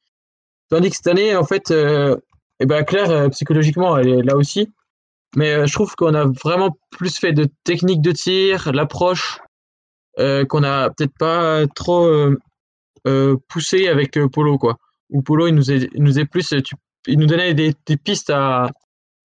[0.69, 4.69] Tandis que cette année, en fait, eh ben Claire, psychologiquement, elle est là aussi.
[5.37, 9.39] Mais euh, je trouve qu'on a vraiment plus fait de technique de tir, l'approche,
[10.19, 12.07] euh, qu'on a peut-être pas trop
[13.07, 14.77] euh, poussé avec Polo, quoi.
[15.11, 16.55] Ou Polo, il nous est, nous est plus,
[17.07, 18.71] il nous donnait des, des pistes à,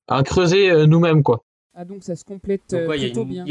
[0.08, 1.44] à creuser nous-mêmes, quoi.
[1.82, 3.46] Ah donc ça se complète plutôt bien.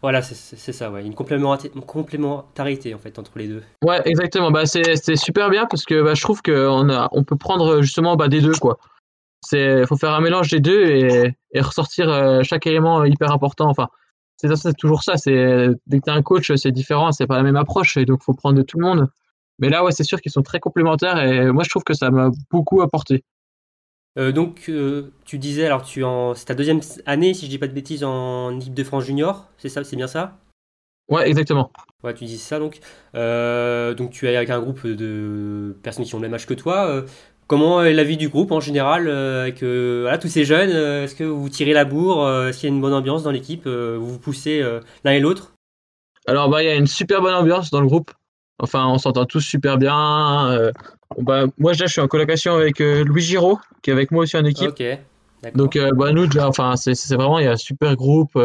[0.00, 1.04] voilà, c'est ça, ouais.
[1.04, 3.62] une complémentarité, en fait entre les deux.
[3.84, 4.50] Ouais, exactement.
[4.50, 8.16] Bah c'est super bien parce que bah, je trouve qu'on a, on peut prendre justement
[8.16, 8.78] bah, des deux quoi.
[9.40, 13.68] C'est faut faire un mélange des deux et, et ressortir euh, chaque élément hyper important.
[13.68, 13.88] Enfin,
[14.36, 15.16] c'est toujours ça.
[15.16, 18.22] C'est dès que t'es un coach, c'est différent, c'est pas la même approche et donc
[18.22, 19.08] faut prendre de tout le monde.
[19.58, 22.10] Mais là, ouais, c'est sûr qu'ils sont très complémentaires et moi je trouve que ça
[22.10, 23.24] m'a beaucoup apporté.
[24.18, 27.58] Euh, donc, euh, tu disais, alors tu en, c'est ta deuxième année, si je dis
[27.58, 30.38] pas de bêtises, en équipe de France junior, c'est ça, c'est bien ça?
[31.08, 31.70] Ouais, exactement.
[32.02, 32.80] Ouais, tu dis ça donc.
[33.14, 36.54] Euh, donc tu es avec un groupe de personnes qui ont le même âge que
[36.54, 37.04] toi.
[37.46, 41.24] Comment est la vie du groupe en général avec voilà, tous ces jeunes Est-ce que
[41.24, 44.18] vous tirez la bourre Est-ce qu'il y a une bonne ambiance dans l'équipe Vous vous
[44.18, 44.62] poussez
[45.04, 45.52] l'un et l'autre?
[46.26, 48.10] Alors, bah, il y a une super bonne ambiance dans le groupe.
[48.58, 50.72] Enfin, on s'entend tous super bien.
[51.18, 54.44] Bah, moi, je suis en colocation avec Louis Giraud, qui est avec moi aussi en
[54.44, 54.72] équipe.
[55.54, 58.38] Donc, bah, nous, enfin, c'est vraiment, il y a un super groupe.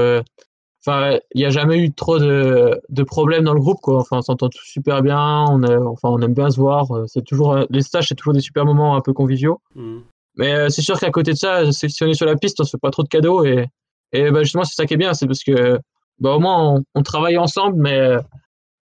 [0.85, 3.99] Enfin, il n'y a jamais eu trop de, de, problèmes dans le groupe, quoi.
[3.99, 5.45] Enfin, on s'entend tous super bien.
[5.47, 6.87] On, enfin, on aime bien se voir.
[7.07, 9.61] C'est toujours les stages, c'est toujours des super moments un peu conviviaux.
[9.75, 9.99] Mmh.
[10.37, 12.71] Mais c'est sûr qu'à côté de ça, si on est sur la piste, on se
[12.71, 13.67] fait pas trop de cadeaux et,
[14.11, 15.79] et bah, justement, c'est ça qui est bien, c'est parce que
[16.19, 18.15] bah, au moins on, on travaille ensemble, mais,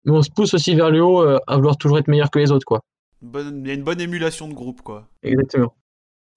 [0.06, 2.52] mais, on se pousse aussi vers le haut à vouloir toujours être meilleur que les
[2.52, 2.82] autres, quoi.
[3.22, 5.06] Il y a une bonne émulation de groupe, quoi.
[5.24, 5.74] Exactement.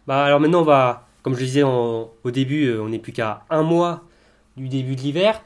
[0.07, 3.63] Bah alors maintenant, on va, comme je disais au début, on n'est plus qu'à un
[3.63, 4.03] mois
[4.57, 5.43] du début de l'hiver.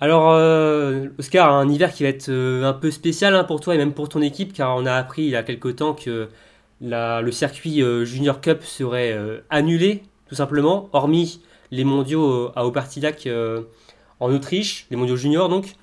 [0.00, 3.74] Alors, euh, Oscar, un hiver qui va être euh, un peu spécial hein, pour toi
[3.74, 6.28] et même pour ton équipe, car on a appris il y a quelque temps que
[6.80, 9.14] le circuit euh, Junior Cup serait
[9.50, 13.28] annulé, tout simplement, hormis les mondiaux à Aupartillac
[14.20, 15.74] en Autriche, les mondiaux juniors donc.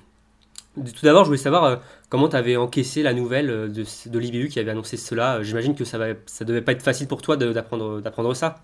[0.76, 4.70] Tout d'abord, je voulais savoir comment tu avais encaissé la nouvelle de, l'IBU qui avait
[4.70, 5.42] annoncé cela.
[5.42, 8.62] J'imagine que ça, ça devait pas être facile pour toi d'apprendre ça.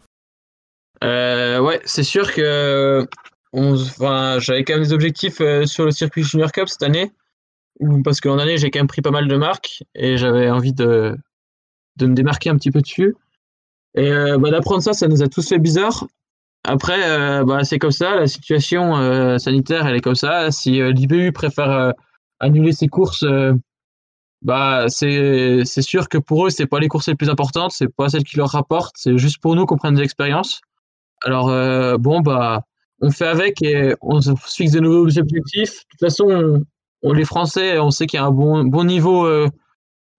[1.03, 3.07] ouais, c'est sûr que
[3.55, 7.13] enfin, j'avais quand même des objectifs euh, sur le circuit Junior Cup cette année,
[8.05, 11.17] parce que dernier j'ai quand même pris pas mal de marques et j'avais envie de,
[11.97, 13.15] de me démarquer un petit peu dessus.
[13.95, 16.07] Et euh, bah, d'apprendre ça, ça nous a tous fait bizarre.
[16.65, 20.51] Après, euh, bah, c'est comme ça, la situation sanitaire, elle est comme ça.
[20.51, 21.93] Si l'IBU préfère
[22.41, 23.25] annuler ses courses,
[24.43, 28.09] bah c'est sûr que pour eux, c'est pas les courses les plus importantes, c'est pas
[28.09, 30.61] celles qui leur rapportent, c'est juste pour nous qu'on prenne de l'expérience.
[31.23, 31.47] Alors
[31.99, 32.65] bon, bah
[33.01, 35.81] on fait avec et on se fixe de nouveaux objectifs.
[35.81, 36.65] De toute façon,
[37.03, 39.49] on, les Français, on sait qu'il y a un bon, bon niveau euh,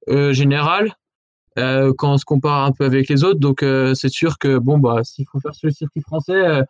[0.09, 0.93] euh, général
[1.57, 3.39] euh, quand on se compare un peu avec les autres.
[3.39, 6.61] Donc, c'est sûr que bon, bah, s'il faut faire sur le circuit français,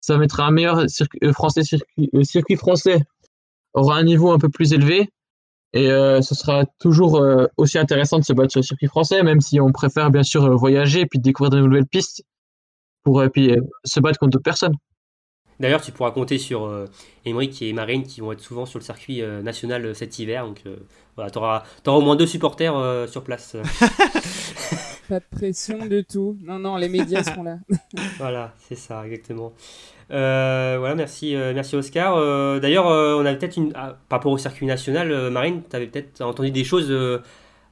[0.00, 1.62] ça mettra un meilleur circuit français.
[1.62, 3.00] Circuit, le circuit français
[3.72, 5.08] aura un niveau un peu plus élevé.
[5.74, 7.24] Et ce sera toujours
[7.56, 10.54] aussi intéressant de se battre sur le circuit français, même si on préfère bien sûr
[10.58, 12.24] voyager et puis découvrir de nouvelles pistes
[13.04, 14.76] pour puis, se battre contre d'autres personnes.
[15.62, 16.86] D'ailleurs, tu pourras compter sur euh,
[17.24, 20.44] et Marine qui vont être souvent sur le circuit euh, national euh, cet hiver.
[20.44, 20.74] Donc euh,
[21.14, 22.74] voilà, tu auras, au moins deux supporters
[23.08, 23.54] sur place.
[25.08, 26.36] Pas de pression de tout.
[26.42, 27.58] Non, non, les médias sont là.
[28.18, 29.52] voilà, c'est ça, exactement.
[30.08, 32.60] voilà, merci, merci Oscar.
[32.60, 33.72] D'ailleurs, on avait peut-être une.
[33.76, 36.92] Ah, par rapport au circuit national, Marine, tu avais peut-être entendu des choses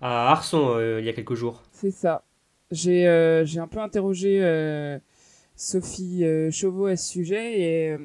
[0.01, 1.63] à Arson il y a quelques jours.
[1.73, 2.23] C'est ça.
[2.71, 5.01] J'ai un peu interrogé
[5.61, 7.99] Sophie euh, Chauveau à ce sujet et euh,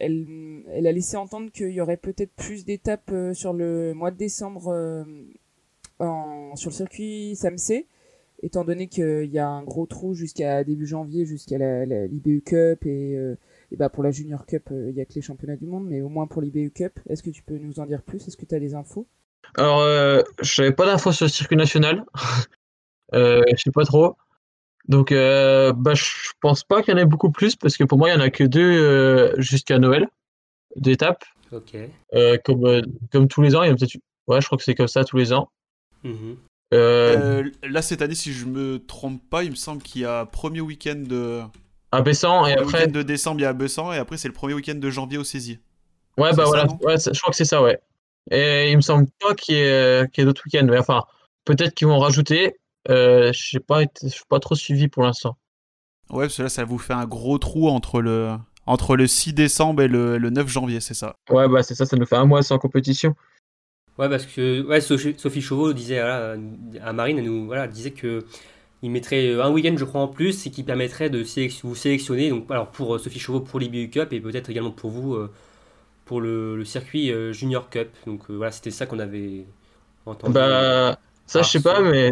[0.00, 4.16] elle, a laissé entendre qu'il y aurait peut-être plus d'étapes euh, sur le mois de
[4.16, 5.06] décembre
[6.56, 7.86] sur le circuit SAMC,
[8.42, 13.16] étant donné qu'il y a un gros trou jusqu'à début janvier, jusqu'à l'IBU Cup et,
[13.76, 16.08] bah pour la Junior Cup, il y a que les championnats du monde, mais au
[16.08, 16.98] moins pour l'IBU Cup.
[17.08, 18.26] Est-ce que tu peux nous en dire plus?
[18.26, 19.06] Est-ce que tu as des infos?
[19.56, 19.78] Alors,
[20.42, 22.04] je n'avais pas d'infos sur le circuit national.
[23.12, 24.16] je sais pas trop.
[24.88, 27.98] Donc, euh, bah, je pense pas qu'il y en ait beaucoup plus parce que pour
[27.98, 30.08] moi, il y en a que deux euh, jusqu'à Noël
[30.76, 31.24] d'étapes.
[31.52, 31.76] Ok.
[32.14, 33.96] Euh, comme, euh, comme tous les ans, il y a peut-être.
[34.26, 35.50] Ouais, je crois que c'est comme ça tous les ans.
[36.02, 36.36] Mhm.
[36.74, 40.24] Euh, là, cette année, si je me trompe pas, il me semble qu'il y a
[40.24, 41.42] premier week-end de.
[41.90, 42.64] À Bessan et après.
[42.64, 45.18] week-end de décembre, il y a Bessan et après, c'est le premier week-end de janvier
[45.18, 45.58] au Saisy.
[46.16, 46.66] Ouais, bah voilà.
[46.82, 47.78] Ouais, je crois que c'est ça, ouais.
[48.30, 50.66] Et il me semble pas qu'il y ait, qu ait d'autres week-ends.
[50.66, 51.04] Mais enfin,
[51.44, 52.56] peut-être qu'ils vont rajouter.
[52.88, 55.36] Euh, je n'ai pas, été, pas trop suivi pour l'instant.
[56.10, 59.32] Ouais, parce que là, ça vous fait un gros trou entre le, entre le 6
[59.32, 61.16] décembre et le, le 9 janvier, c'est ça?
[61.30, 63.14] Ouais, bah c'est ça, ça nous fait un mois sans compétition.
[63.98, 66.36] Ouais, parce que ouais, Sophie Chauveau disait voilà,
[66.82, 68.24] à Marine, elle nous voilà, disait que
[68.82, 71.22] il mettrait un week-end, je crois, en plus, et qui permettrait de
[71.62, 72.30] vous sélectionner.
[72.30, 75.30] Donc, alors pour euh, Sophie Chauveau pour l'IBU Cup et peut-être également pour vous euh,
[76.04, 77.90] pour le, le circuit Junior Cup.
[78.06, 79.46] Donc voilà, c'était ça qu'on avait
[80.04, 80.32] entendu.
[80.32, 82.10] Bah, ça, je sais pas, mais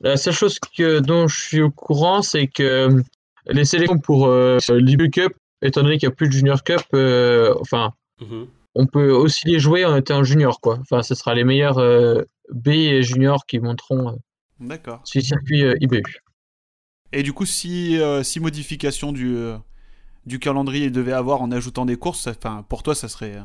[0.00, 3.02] la seule chose que, dont je suis au courant, c'est que euh,
[3.46, 5.32] les sélections pour euh, l'IBU Cup,
[5.62, 8.46] étant donné qu'il n'y a plus de Junior Cup, euh, enfin, Mhm.
[8.74, 10.78] on peut aussi les jouer en étant junior, quoi.
[10.80, 14.18] Enfin, ce sera les meilleurs euh, B et juniors qui monteront
[14.60, 15.00] D'accord.
[15.04, 16.02] sur le circuit IBU.
[17.12, 19.36] Et du coup, si, si modification du,
[20.26, 23.36] du calendrier devait avoir en ajoutant des courses, enfin, pour toi, ça serait.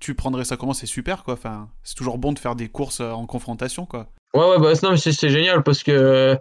[0.00, 0.74] Tu prendrais ça comment?
[0.74, 1.34] C'est super, quoi.
[1.34, 4.08] Enfin, c'est toujours bon de faire des courses en confrontation, quoi.
[4.34, 6.36] Ouais, ouais, bah non, mais c'est génial parce que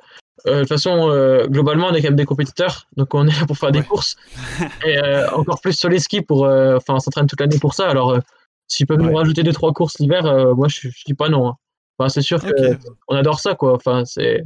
[0.45, 1.07] de toute façon,
[1.47, 4.15] globalement, on est quand même des compétiteurs, donc on est là pour faire des courses.
[4.85, 4.99] Et
[5.33, 7.87] encore plus sur les skis, pour, enfin, on s'entraîne toute l'année pour ça.
[7.87, 8.19] Alors,
[8.67, 10.23] s'ils peuvent nous rajouter deux, trois courses l'hiver,
[10.55, 11.49] moi, je, je dis pas non.
[11.49, 11.57] Hein.
[11.97, 13.75] Enfin, c'est sûr qu'on adore ça, quoi.
[13.75, 14.43] Enfin, c'est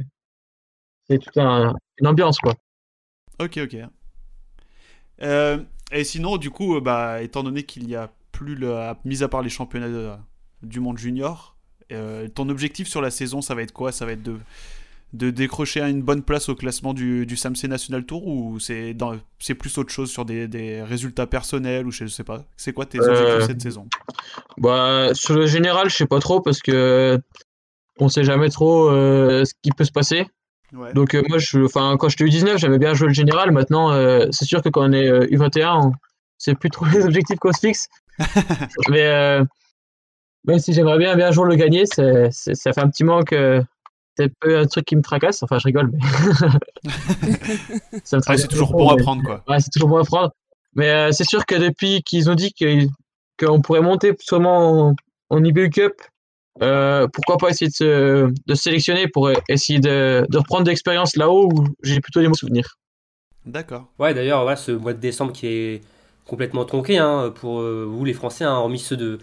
[1.08, 2.54] toute une ambiance, quoi.
[3.40, 3.76] Ok, ok.
[5.22, 9.28] Euh, et sinon, du coup, bah, étant donné qu'il y a plus, le, mis à
[9.28, 10.20] part les championnats
[10.62, 11.56] du monde junior,
[11.92, 13.92] euh, ton objectif sur la saison, ça va être quoi?
[13.92, 14.36] Ça va être de,
[15.12, 18.94] de décrocher une bonne place au classement du, du SAMC National Tour ou c'est
[19.58, 22.44] plus autre chose sur des, des, résultats personnels ou je sais pas?
[22.56, 23.86] C'est quoi tes objectifs euh, cette saison?
[24.58, 27.18] bah, Sur le général, je sais pas trop parce que
[28.00, 30.26] on sait jamais trop ce qui peut se passer.
[30.94, 33.52] Donc euh, moi, je, quand j'étais U19, j'aimais bien jouer le général.
[33.52, 35.92] Maintenant, euh, c'est sûr que quand on est U21,
[36.36, 37.88] c'est plus trop les objectifs qu'on se fixe.
[38.90, 39.44] Mais euh,
[40.44, 43.34] même si j'aimerais bien bien jouer le gagner, c'est, ça fait un petit manque.
[44.16, 45.42] c'est un peu un truc qui me tracasse.
[45.42, 46.90] Enfin, je rigole, mais
[48.04, 49.44] c'est toujours bon à prendre, quoi.
[49.48, 50.32] Ouais, c'est toujours bon à prendre.
[50.74, 52.52] Mais c'est sûr que depuis qu'ils ont dit
[53.38, 54.96] qu'on pourrait monter sûrement en,
[55.30, 55.94] en IBU Cup,
[56.62, 61.16] euh, pourquoi pas essayer de se, de sélectionner pour essayer de, de reprendre de l'expérience
[61.16, 62.76] là-haut où j'ai plutôt des bons souvenirs.
[63.46, 63.86] D'accord.
[63.98, 65.82] Ouais, d'ailleurs, ouais, ce mois de décembre qui est
[66.26, 69.18] complètement tronqué hein, pour euh, vous les Français, hein, hormis ceux de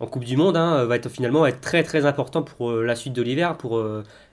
[0.00, 2.96] en Coupe du Monde, hein, va être finalement être très très important pour euh, la
[2.96, 3.82] suite de l'hiver, pour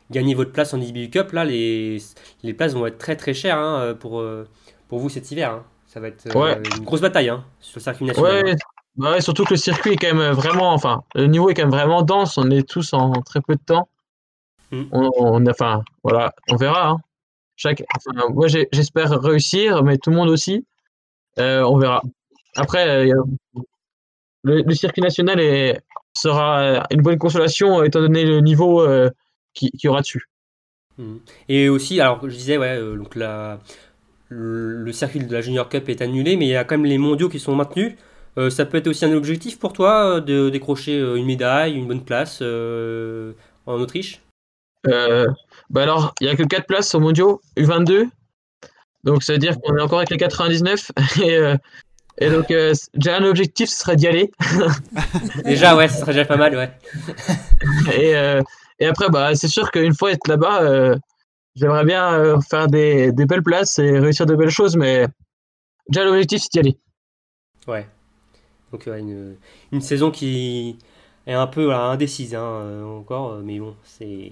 [0.09, 1.31] gagner votre place en IBU Cup.
[1.33, 1.97] Là, les,
[2.43, 4.23] les places vont être très très chères pour,
[4.87, 5.61] pour vous cet hiver.
[5.85, 8.45] Ça va être une grosse bataille sur le circuit national.
[8.45, 8.55] Ouais,
[8.95, 11.71] bah surtout que le circuit est quand même vraiment, enfin, le niveau est quand même
[11.71, 12.37] vraiment dense.
[12.37, 13.87] On est tous en très peu de temps.
[14.71, 14.83] Mm.
[14.91, 16.89] On, enfin, voilà, on verra.
[16.89, 16.97] Hein.
[17.55, 17.83] Chaque,
[18.29, 20.65] moi, j'espère réussir, mais tout le monde aussi.
[21.39, 22.01] Euh, on verra.
[22.55, 23.23] Après, euh,
[24.47, 25.81] le, circuit national est,
[26.15, 29.09] sera une bonne consolation étant donné le niveau euh,
[29.53, 30.25] qui, qui, aura dessus.
[30.97, 31.17] Mm.
[31.49, 33.59] Et aussi, alors je disais, ouais, donc la,
[34.29, 36.97] le circuit de la Junior Cup est annulé, mais il y a quand même les
[36.97, 37.93] mondiaux qui sont maintenus.
[38.37, 41.73] Euh, ça peut être aussi un objectif pour toi euh, de décrocher euh, une médaille,
[41.73, 44.21] une bonne place en Autriche?
[45.69, 48.07] Bah alors, il n'y a que 4 places au mondiaux U22.
[49.03, 50.91] Donc, ça veut dire qu'on est encore avec les 99.
[51.23, 51.37] Et,
[52.19, 52.47] et donc,
[52.93, 54.31] déjà, un objectif, ce serait d'y aller.
[55.45, 56.71] déjà, ouais, ce serait déjà pas mal, ouais.
[57.97, 58.13] et,
[58.79, 60.95] et après, bah, c'est sûr qu'une fois être là-bas,
[61.55, 65.05] j'aimerais bien faire des, des, belles places et réussir de belles choses, mais
[65.89, 66.77] déjà, l'objectif, c'est d'y aller.
[67.67, 67.87] Ouais.
[68.71, 69.35] Donc une,
[69.71, 70.77] une, saison qui
[71.25, 74.31] est un peu indécise hein, euh, encore, euh, mais bon, c'est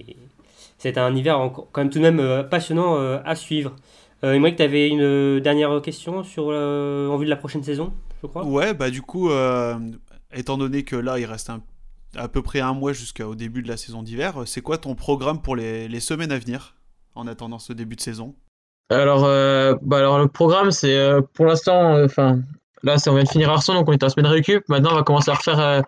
[0.78, 3.74] c'est un hiver quand même tout de même euh, passionnant à suivre.
[4.24, 8.26] Euh, que tu avais une dernière question sur, en vue de la prochaine saison, je
[8.26, 8.44] crois?
[8.44, 9.30] Ouais, bah du coup,
[10.32, 11.50] étant donné que là, il reste
[12.16, 15.42] à peu près un mois jusqu'au début de la saison d'hiver, c'est quoi ton programme
[15.42, 16.76] pour les, les, semaines à venir
[17.14, 18.34] en attendant ce début de saison?
[18.88, 19.22] Alors,
[19.82, 20.98] bah alors, le programme, c'est
[21.34, 22.40] pour l'instant, enfin,
[22.86, 24.68] Là, on vient de finir Arson, donc on est en semaine récup.
[24.68, 25.80] Maintenant, on va commencer à refaire euh,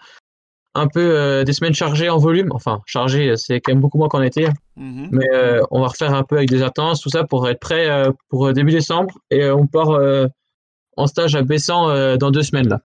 [0.79, 2.51] un peu euh, des semaines chargées en volume.
[2.53, 4.49] Enfin, chargées, c'est quand même beaucoup moins qu'en été.
[4.77, 5.09] Mhm.
[5.13, 7.89] Mais euh, on va refaire un peu avec des attentes, tout ça, pour être prêt
[8.29, 9.19] pour début décembre.
[9.31, 9.99] Et on part
[10.97, 12.81] en stage à Bessan dans deux semaines, là.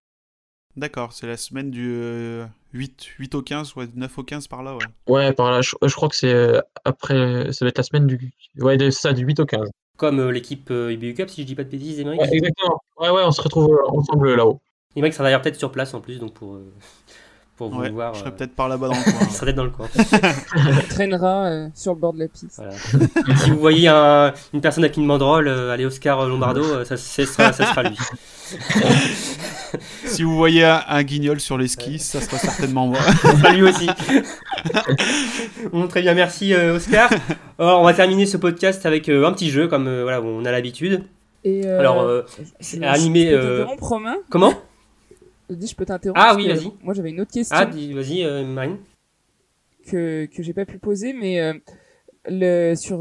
[0.76, 2.42] D'accord, c'est la semaine du
[2.74, 4.86] 8, 8 au 15, ouais, 9 au 15 par là, ouais.
[5.08, 8.78] Ouais, par là, je, crois que c'est après, ça va être la semaine du, ouais,
[8.78, 11.56] de, ça, du 8 au 15 comme euh, l'équipe euh, IBU Cup, si je dis
[11.56, 12.20] pas de bêtises, Émeric.
[12.22, 12.82] Ouais, exactement.
[12.98, 14.60] Ouais, ouais, on se retrouve euh, ensemble là-haut.
[14.96, 16.58] Émeric sera d'ailleurs peut-être sur place en plus, donc pour,
[17.70, 18.14] pour vous voir.
[18.14, 19.22] Je serai peut-être par là-bas dans le coin.
[19.22, 19.88] Il sera peut-être dans le coin.
[20.90, 22.58] Traînera sur le bord de la piste.
[22.58, 23.38] Voilà.
[23.44, 27.54] si vous voyez un, une personne avec une banderole, allez Oscar Lombardo, ça, ça, sera,
[27.54, 27.98] ça sera lui.
[30.06, 33.00] si vous voyez un, guignol sur les skis, ça sera certainement moi.
[33.02, 33.90] ça sera lui aussi.
[35.72, 37.10] bon, très bien, merci Oscar.
[37.60, 40.44] Alors, on va terminer ce podcast avec euh, un petit jeu, comme euh, voilà, on
[40.44, 41.04] a l'habitude.
[41.44, 42.26] Et euh, Alors,
[42.60, 43.30] c'est animé.
[43.30, 44.54] Je Romain Comment?
[45.54, 46.20] Je dis, je peux t'interrompre.
[46.22, 46.72] Ah oui, vas-y.
[46.84, 47.56] Moi, j'avais une autre question.
[47.58, 48.78] Ah, vas-y, Marine.
[49.88, 51.62] Que, que j'ai pas pu poser, mais
[52.26, 53.00] le, sur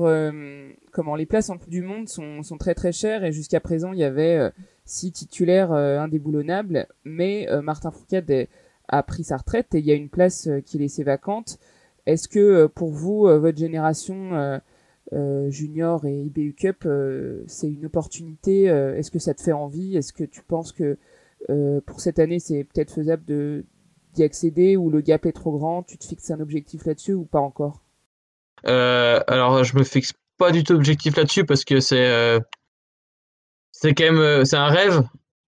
[0.90, 3.92] comment les places en Coupe du Monde sont, sont très très chères et jusqu'à présent,
[3.92, 4.50] il y avait
[4.84, 8.48] six titulaires indéboulonnables, mais Martin Fourcade
[8.88, 11.59] a pris sa retraite et il y a une place qui est laissée vacante.
[12.07, 14.61] Est-ce que euh, pour vous, euh, votre génération
[15.12, 16.88] euh, junior et IBU Cup,
[17.46, 19.96] c'est une opportunité Est-ce que ça te fait envie?
[19.96, 20.96] Est-ce que tu penses que
[21.86, 23.64] pour cette année, c'est peut-être faisable de
[24.14, 27.24] d'y accéder ou le gap est trop grand Tu te fixes un objectif là-dessus ou
[27.24, 27.82] pas encore?
[28.64, 30.12] Alors, je me fixe
[30.43, 32.40] pas du tout objectif là-dessus parce que c'est euh,
[33.70, 35.03] c'est quand même euh, c'est un rêve,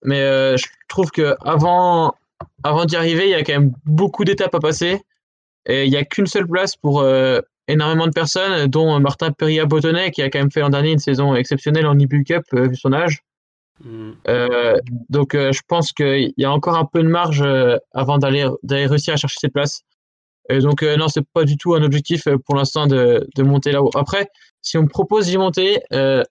[0.05, 2.15] mais euh, je trouve que avant
[2.63, 5.01] avant d'y arriver, il y a quand même beaucoup d'étapes à passer
[5.67, 7.07] et il n'y a qu'une seule place pour
[7.69, 10.99] énormément de personnes, dont Martin Perilla Bottonnet qui a quand même fait l'an dernier une
[10.99, 13.23] saison exceptionnelle en IBU Cup vu son âge.
[13.85, 14.13] Mm.
[15.09, 17.45] donc je pense qu'il y a encore un peu de marge
[17.93, 19.83] avant d'aller réussir à chercher cette place.
[20.49, 23.91] Et donc non, c'est pas du tout un objectif pour l'instant de, de monter là-haut.
[23.95, 24.29] Après,
[24.63, 26.23] si on me propose d'y monter, euh,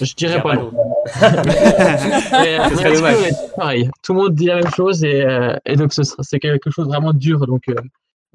[0.00, 0.72] je dirais pas non.
[3.56, 6.86] pareil, tout le monde dit la même chose et, euh, et donc c'est quelque chose
[6.86, 7.46] de vraiment dur.
[7.46, 7.74] Donc euh,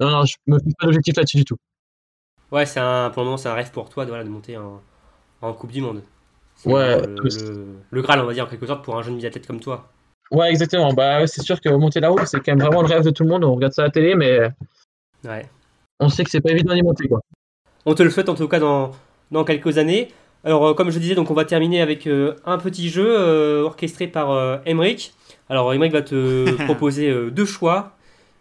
[0.00, 1.58] non, non, je me fais pas d'objectif là-dessus du tout.
[2.50, 4.56] Ouais, c'est un, pour le moment, c'est un rêve pour toi de, voilà, de monter
[4.56, 4.80] en,
[5.42, 6.02] en Coupe du Monde.
[6.64, 7.00] Ouais.
[7.00, 9.88] Le, le, Graal, on va dire, en quelque sorte, pour un jeune biathlète comme toi.
[10.30, 10.92] Ouais, exactement.
[10.92, 13.28] Bah, c'est sûr que monter là-haut, c'est quand même vraiment le rêve de tout le
[13.28, 13.44] monde.
[13.44, 14.40] On regarde ça à la télé, mais
[15.24, 15.48] ouais.
[16.00, 17.08] on sait que c'est pas évident d'y monter.
[17.08, 17.20] Quoi.
[17.84, 18.92] On te le souhaite en tout cas dans,
[19.30, 20.08] dans quelques années.
[20.44, 23.62] Alors, euh, comme je disais, donc on va terminer avec euh, un petit jeu euh,
[23.62, 25.12] orchestré par Emric.
[25.48, 27.92] Alors, Emric va te proposer deux choix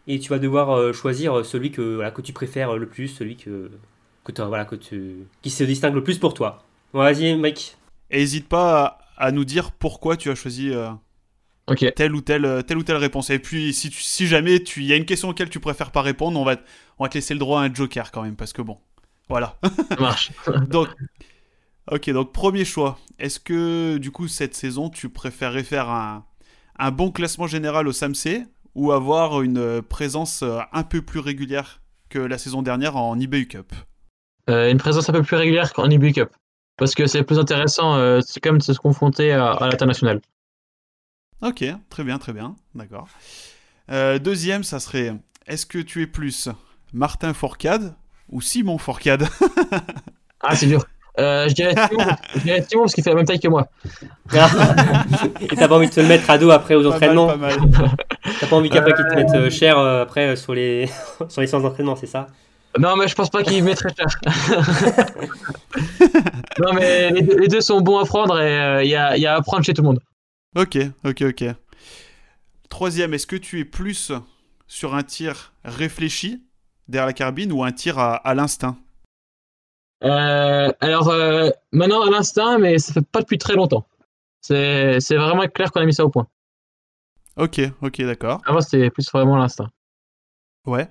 [0.07, 3.72] et tu vas devoir choisir celui que, voilà, que tu préfères le plus, celui que,
[4.24, 6.63] que, voilà, que tu, qui se distingue le plus pour toi.
[6.93, 7.78] Vas-y, Emric.
[8.10, 10.72] Et n'hésite pas à, nous dire pourquoi tu as choisi
[11.95, 13.30] telle, ou telle, telle ou telle réponse.
[13.30, 16.39] Et puis, si, si jamais il y a une question auquel tu préfères pas répondre,
[16.39, 16.56] on va,
[16.99, 18.78] on va te laisser le droit à un joker quand même, parce que bon.
[19.28, 19.58] Voilà.
[19.89, 20.32] Ça marche.
[20.70, 20.89] donc,
[21.91, 22.97] ok, donc premier choix.
[23.20, 26.26] Est-ce que du coup cette saison tu préférerais faire un,
[26.78, 28.45] un bon classement général au SAMC
[28.76, 33.47] ou avoir une présence euh, un peu plus régulière que la saison dernière en IBU
[33.47, 33.74] Cup?
[34.49, 36.30] Euh, Une présence un peu plus régulière qu'en IBU Cup.
[36.78, 40.21] Parce que c'est plus intéressant, euh, c'est comme de se confronter à, à l'international.
[41.41, 43.07] Ok, très bien, très bien, d'accord.
[43.89, 45.13] deuxième, ça serait,
[45.47, 46.49] est-ce que tu es plus
[46.93, 47.95] Martin Fourcade
[48.30, 49.28] ou Simon Fourcade
[50.41, 50.86] Ah, c'est dur.
[51.17, 51.73] Euh, je, dirais
[52.67, 53.67] Simon, parce qu'il fait la même taille que moi.
[55.41, 58.55] Et t'as pas envie de te le mettre à dos après aux entraînements T'as pas
[58.55, 60.89] envie qu'après qu'il te mette euh, cher euh, après sur les,
[61.30, 62.28] sur les séances d'entraînement, c'est ça?
[62.78, 64.07] Non, mais je pense pas qu'il mettrait cher.
[66.59, 69.41] non, mais les deux, sont bons à prendre et il y, a, y a à
[69.41, 69.99] prendre chez tout le monde.
[70.55, 71.45] Ok, ok, ok.
[72.69, 74.11] Troisième, est-ce que tu es plus
[74.67, 76.43] sur un tir réfléchi
[76.88, 78.78] derrière la carabine ou un tir à, l'instinct?
[80.03, 83.86] Euh, Alors, euh, maintenant à l'instinct, mais ça fait pas depuis très longtemps.
[84.41, 86.28] C'est vraiment clair qu'on a mis ça au point.
[87.38, 88.41] Ok, ok, d'accord.
[88.45, 89.69] Avant, c'était plus vraiment l'instinct.
[90.65, 90.88] Ouais.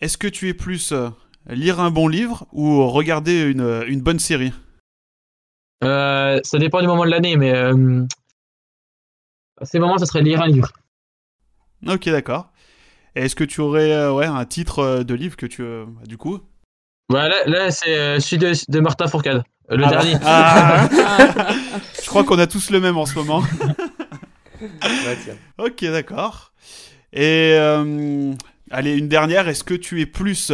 [0.00, 1.08] Est-ce que tu es plus euh,
[1.48, 4.52] lire un bon livre ou regarder une, une bonne série?
[5.82, 7.52] Ça dépend du moment de l'année, mais
[9.60, 10.72] à ces moments, ça serait lire un livre.
[11.86, 12.50] Ok, d'accord.
[13.14, 15.62] Est-ce que tu aurais euh, ouais, un titre euh, de livre que tu.
[15.62, 16.40] Euh, du coup?
[17.10, 18.38] Bah, Là, c'est celui
[18.68, 20.14] de, Martin Fourcade, le ah dernier.
[20.24, 20.88] Ah.
[22.02, 23.42] Je crois qu'on a tous le même en ce moment.
[25.58, 26.52] ok, d'accord.
[27.12, 27.56] Et
[28.70, 29.48] allez, une dernière.
[29.48, 30.52] Est-ce que tu es plus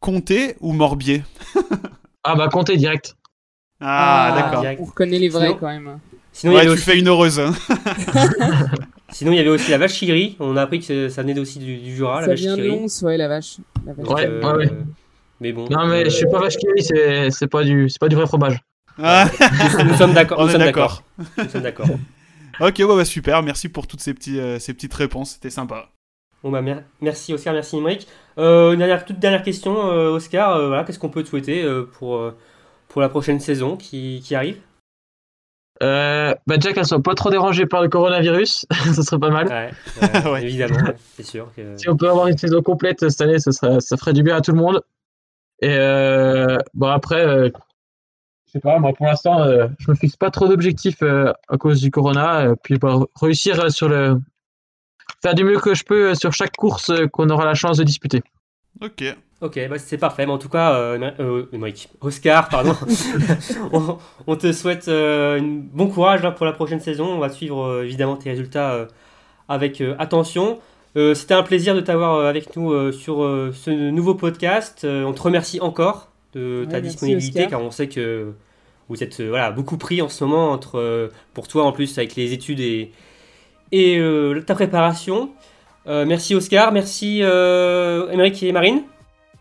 [0.00, 1.22] Comté ou Morbier?
[2.22, 3.16] Ah bah Comté direct.
[3.80, 4.64] Ah, ah d'accord.
[4.78, 6.00] On reconnaît les vrais quand même.
[6.32, 7.40] Sinon, ouais, tu fais une heureuse.
[7.40, 7.54] Hein.
[9.08, 10.36] Sinon, il y avait aussi la vache chigri.
[10.38, 12.86] On a appris que ça venait aussi du, Jura, ça la vache vient de Lons,
[13.02, 13.56] ouais, la vache.
[13.86, 14.70] La vache ouais, ouais, ouais.
[15.40, 15.66] Mais bon.
[15.70, 18.60] Non, mais je suis pas vache chigri, c'est pas, du, pas du vrai fromage.
[19.02, 19.28] Ah.
[19.84, 20.44] nous, sommes d'accord.
[20.44, 21.02] Nous, sommes d'accord.
[21.38, 21.88] Nous sommes d'accord.
[22.60, 23.42] ok, ouais, bah, super.
[23.42, 25.32] Merci pour toutes ces, petits, euh, ces petites réponses.
[25.32, 25.88] C'était sympa.
[26.42, 26.62] Bon, bah,
[27.00, 28.06] merci Oscar, merci Imric.
[28.38, 30.56] Euh, une dernière, toute dernière question, euh, Oscar.
[30.56, 32.22] Euh, voilà, Qu'est-ce qu'on peut te souhaiter pour,
[32.88, 34.60] pour la prochaine saison qui, qui arrive?
[35.82, 39.72] Euh, bah déjà qu'elle soit pas trop dérangée par le coronavirus, ça serait pas mal.
[40.26, 40.78] Ouais, évidemment,
[41.16, 41.50] c'est sûr.
[41.56, 41.76] Que...
[41.76, 44.36] Si on peut avoir une saison complète cette année, ça, serait, ça ferait du bien
[44.36, 44.82] à tout le monde.
[45.62, 47.48] Et euh, bon après, euh,
[48.46, 51.56] je sais pas, moi pour l'instant, euh, je me fixe pas trop d'objectifs euh, à
[51.56, 52.54] cause du corona.
[52.62, 54.20] puis bah, réussir sur le,
[55.22, 58.22] faire du mieux que je peux sur chaque course qu'on aura la chance de disputer.
[58.82, 59.04] Ok,
[59.40, 60.26] Ok, bah c'est parfait.
[60.26, 62.74] Mais en tout cas, euh, euh Oscar, pardon,
[64.26, 67.06] on, te souhaite euh, bon courage pour la prochaine saison.
[67.06, 68.86] On va suivre euh, évidemment tes résultats
[69.48, 70.58] avec attention.
[70.94, 73.18] C'était un plaisir de t'avoir avec nous sur
[73.54, 74.84] ce nouveau podcast.
[74.84, 78.32] on te remercie encore de ta disponibilité car on sait que
[78.88, 82.32] vous êtes voilà, beaucoup pris en ce moment entre, pour toi en plus avec les
[82.32, 82.90] études et,
[83.72, 84.00] et
[84.46, 85.30] ta préparation.
[85.86, 88.82] merci Oscar, merci Émeric et Marine.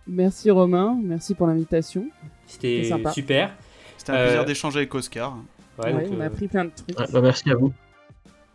[0.10, 2.08] Merci Romain, merci pour l'invitation.
[2.48, 3.52] C'était super.
[3.96, 5.38] C'était un plaisir euh, d'échanger avec Oscar.
[5.78, 7.12] Ouais, on a euh, appris plein de trucs.
[7.12, 7.72] Bah, merci à vous.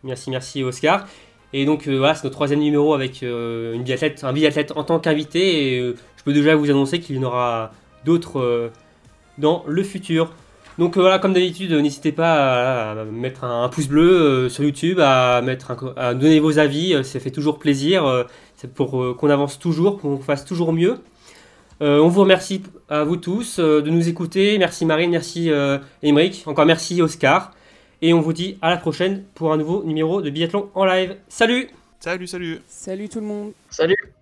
[0.03, 1.07] Merci, merci Oscar.
[1.53, 4.99] Et donc euh, voilà, c'est notre troisième numéro avec une biathlète, un biathlète en tant
[4.99, 5.77] qu'invité.
[5.77, 7.71] Et je peux déjà vous annoncer qu'il y en aura
[8.03, 8.71] d'autres
[9.37, 10.33] dans le futur.
[10.77, 15.93] Donc voilà, comme d'habitude, n'hésitez pas à, mettre un, pouce bleu sur YouTube, à, mettre
[15.95, 20.43] à donner vos avis, ça fait toujours plaisir, c'est pour qu'on avance toujours, qu'on fasse
[20.43, 20.97] toujours mieux.
[21.79, 24.57] on vous remercie à vous tous de nous écouter.
[24.57, 25.49] Merci Marine, merci
[26.03, 27.51] Émeric, encore merci Oscar.
[28.01, 31.15] Et on vous dit à la prochaine pour un nouveau numéro de Biathlon en live.
[31.29, 31.69] Salut
[31.99, 34.14] Salut, salut Salut tout le monde Salut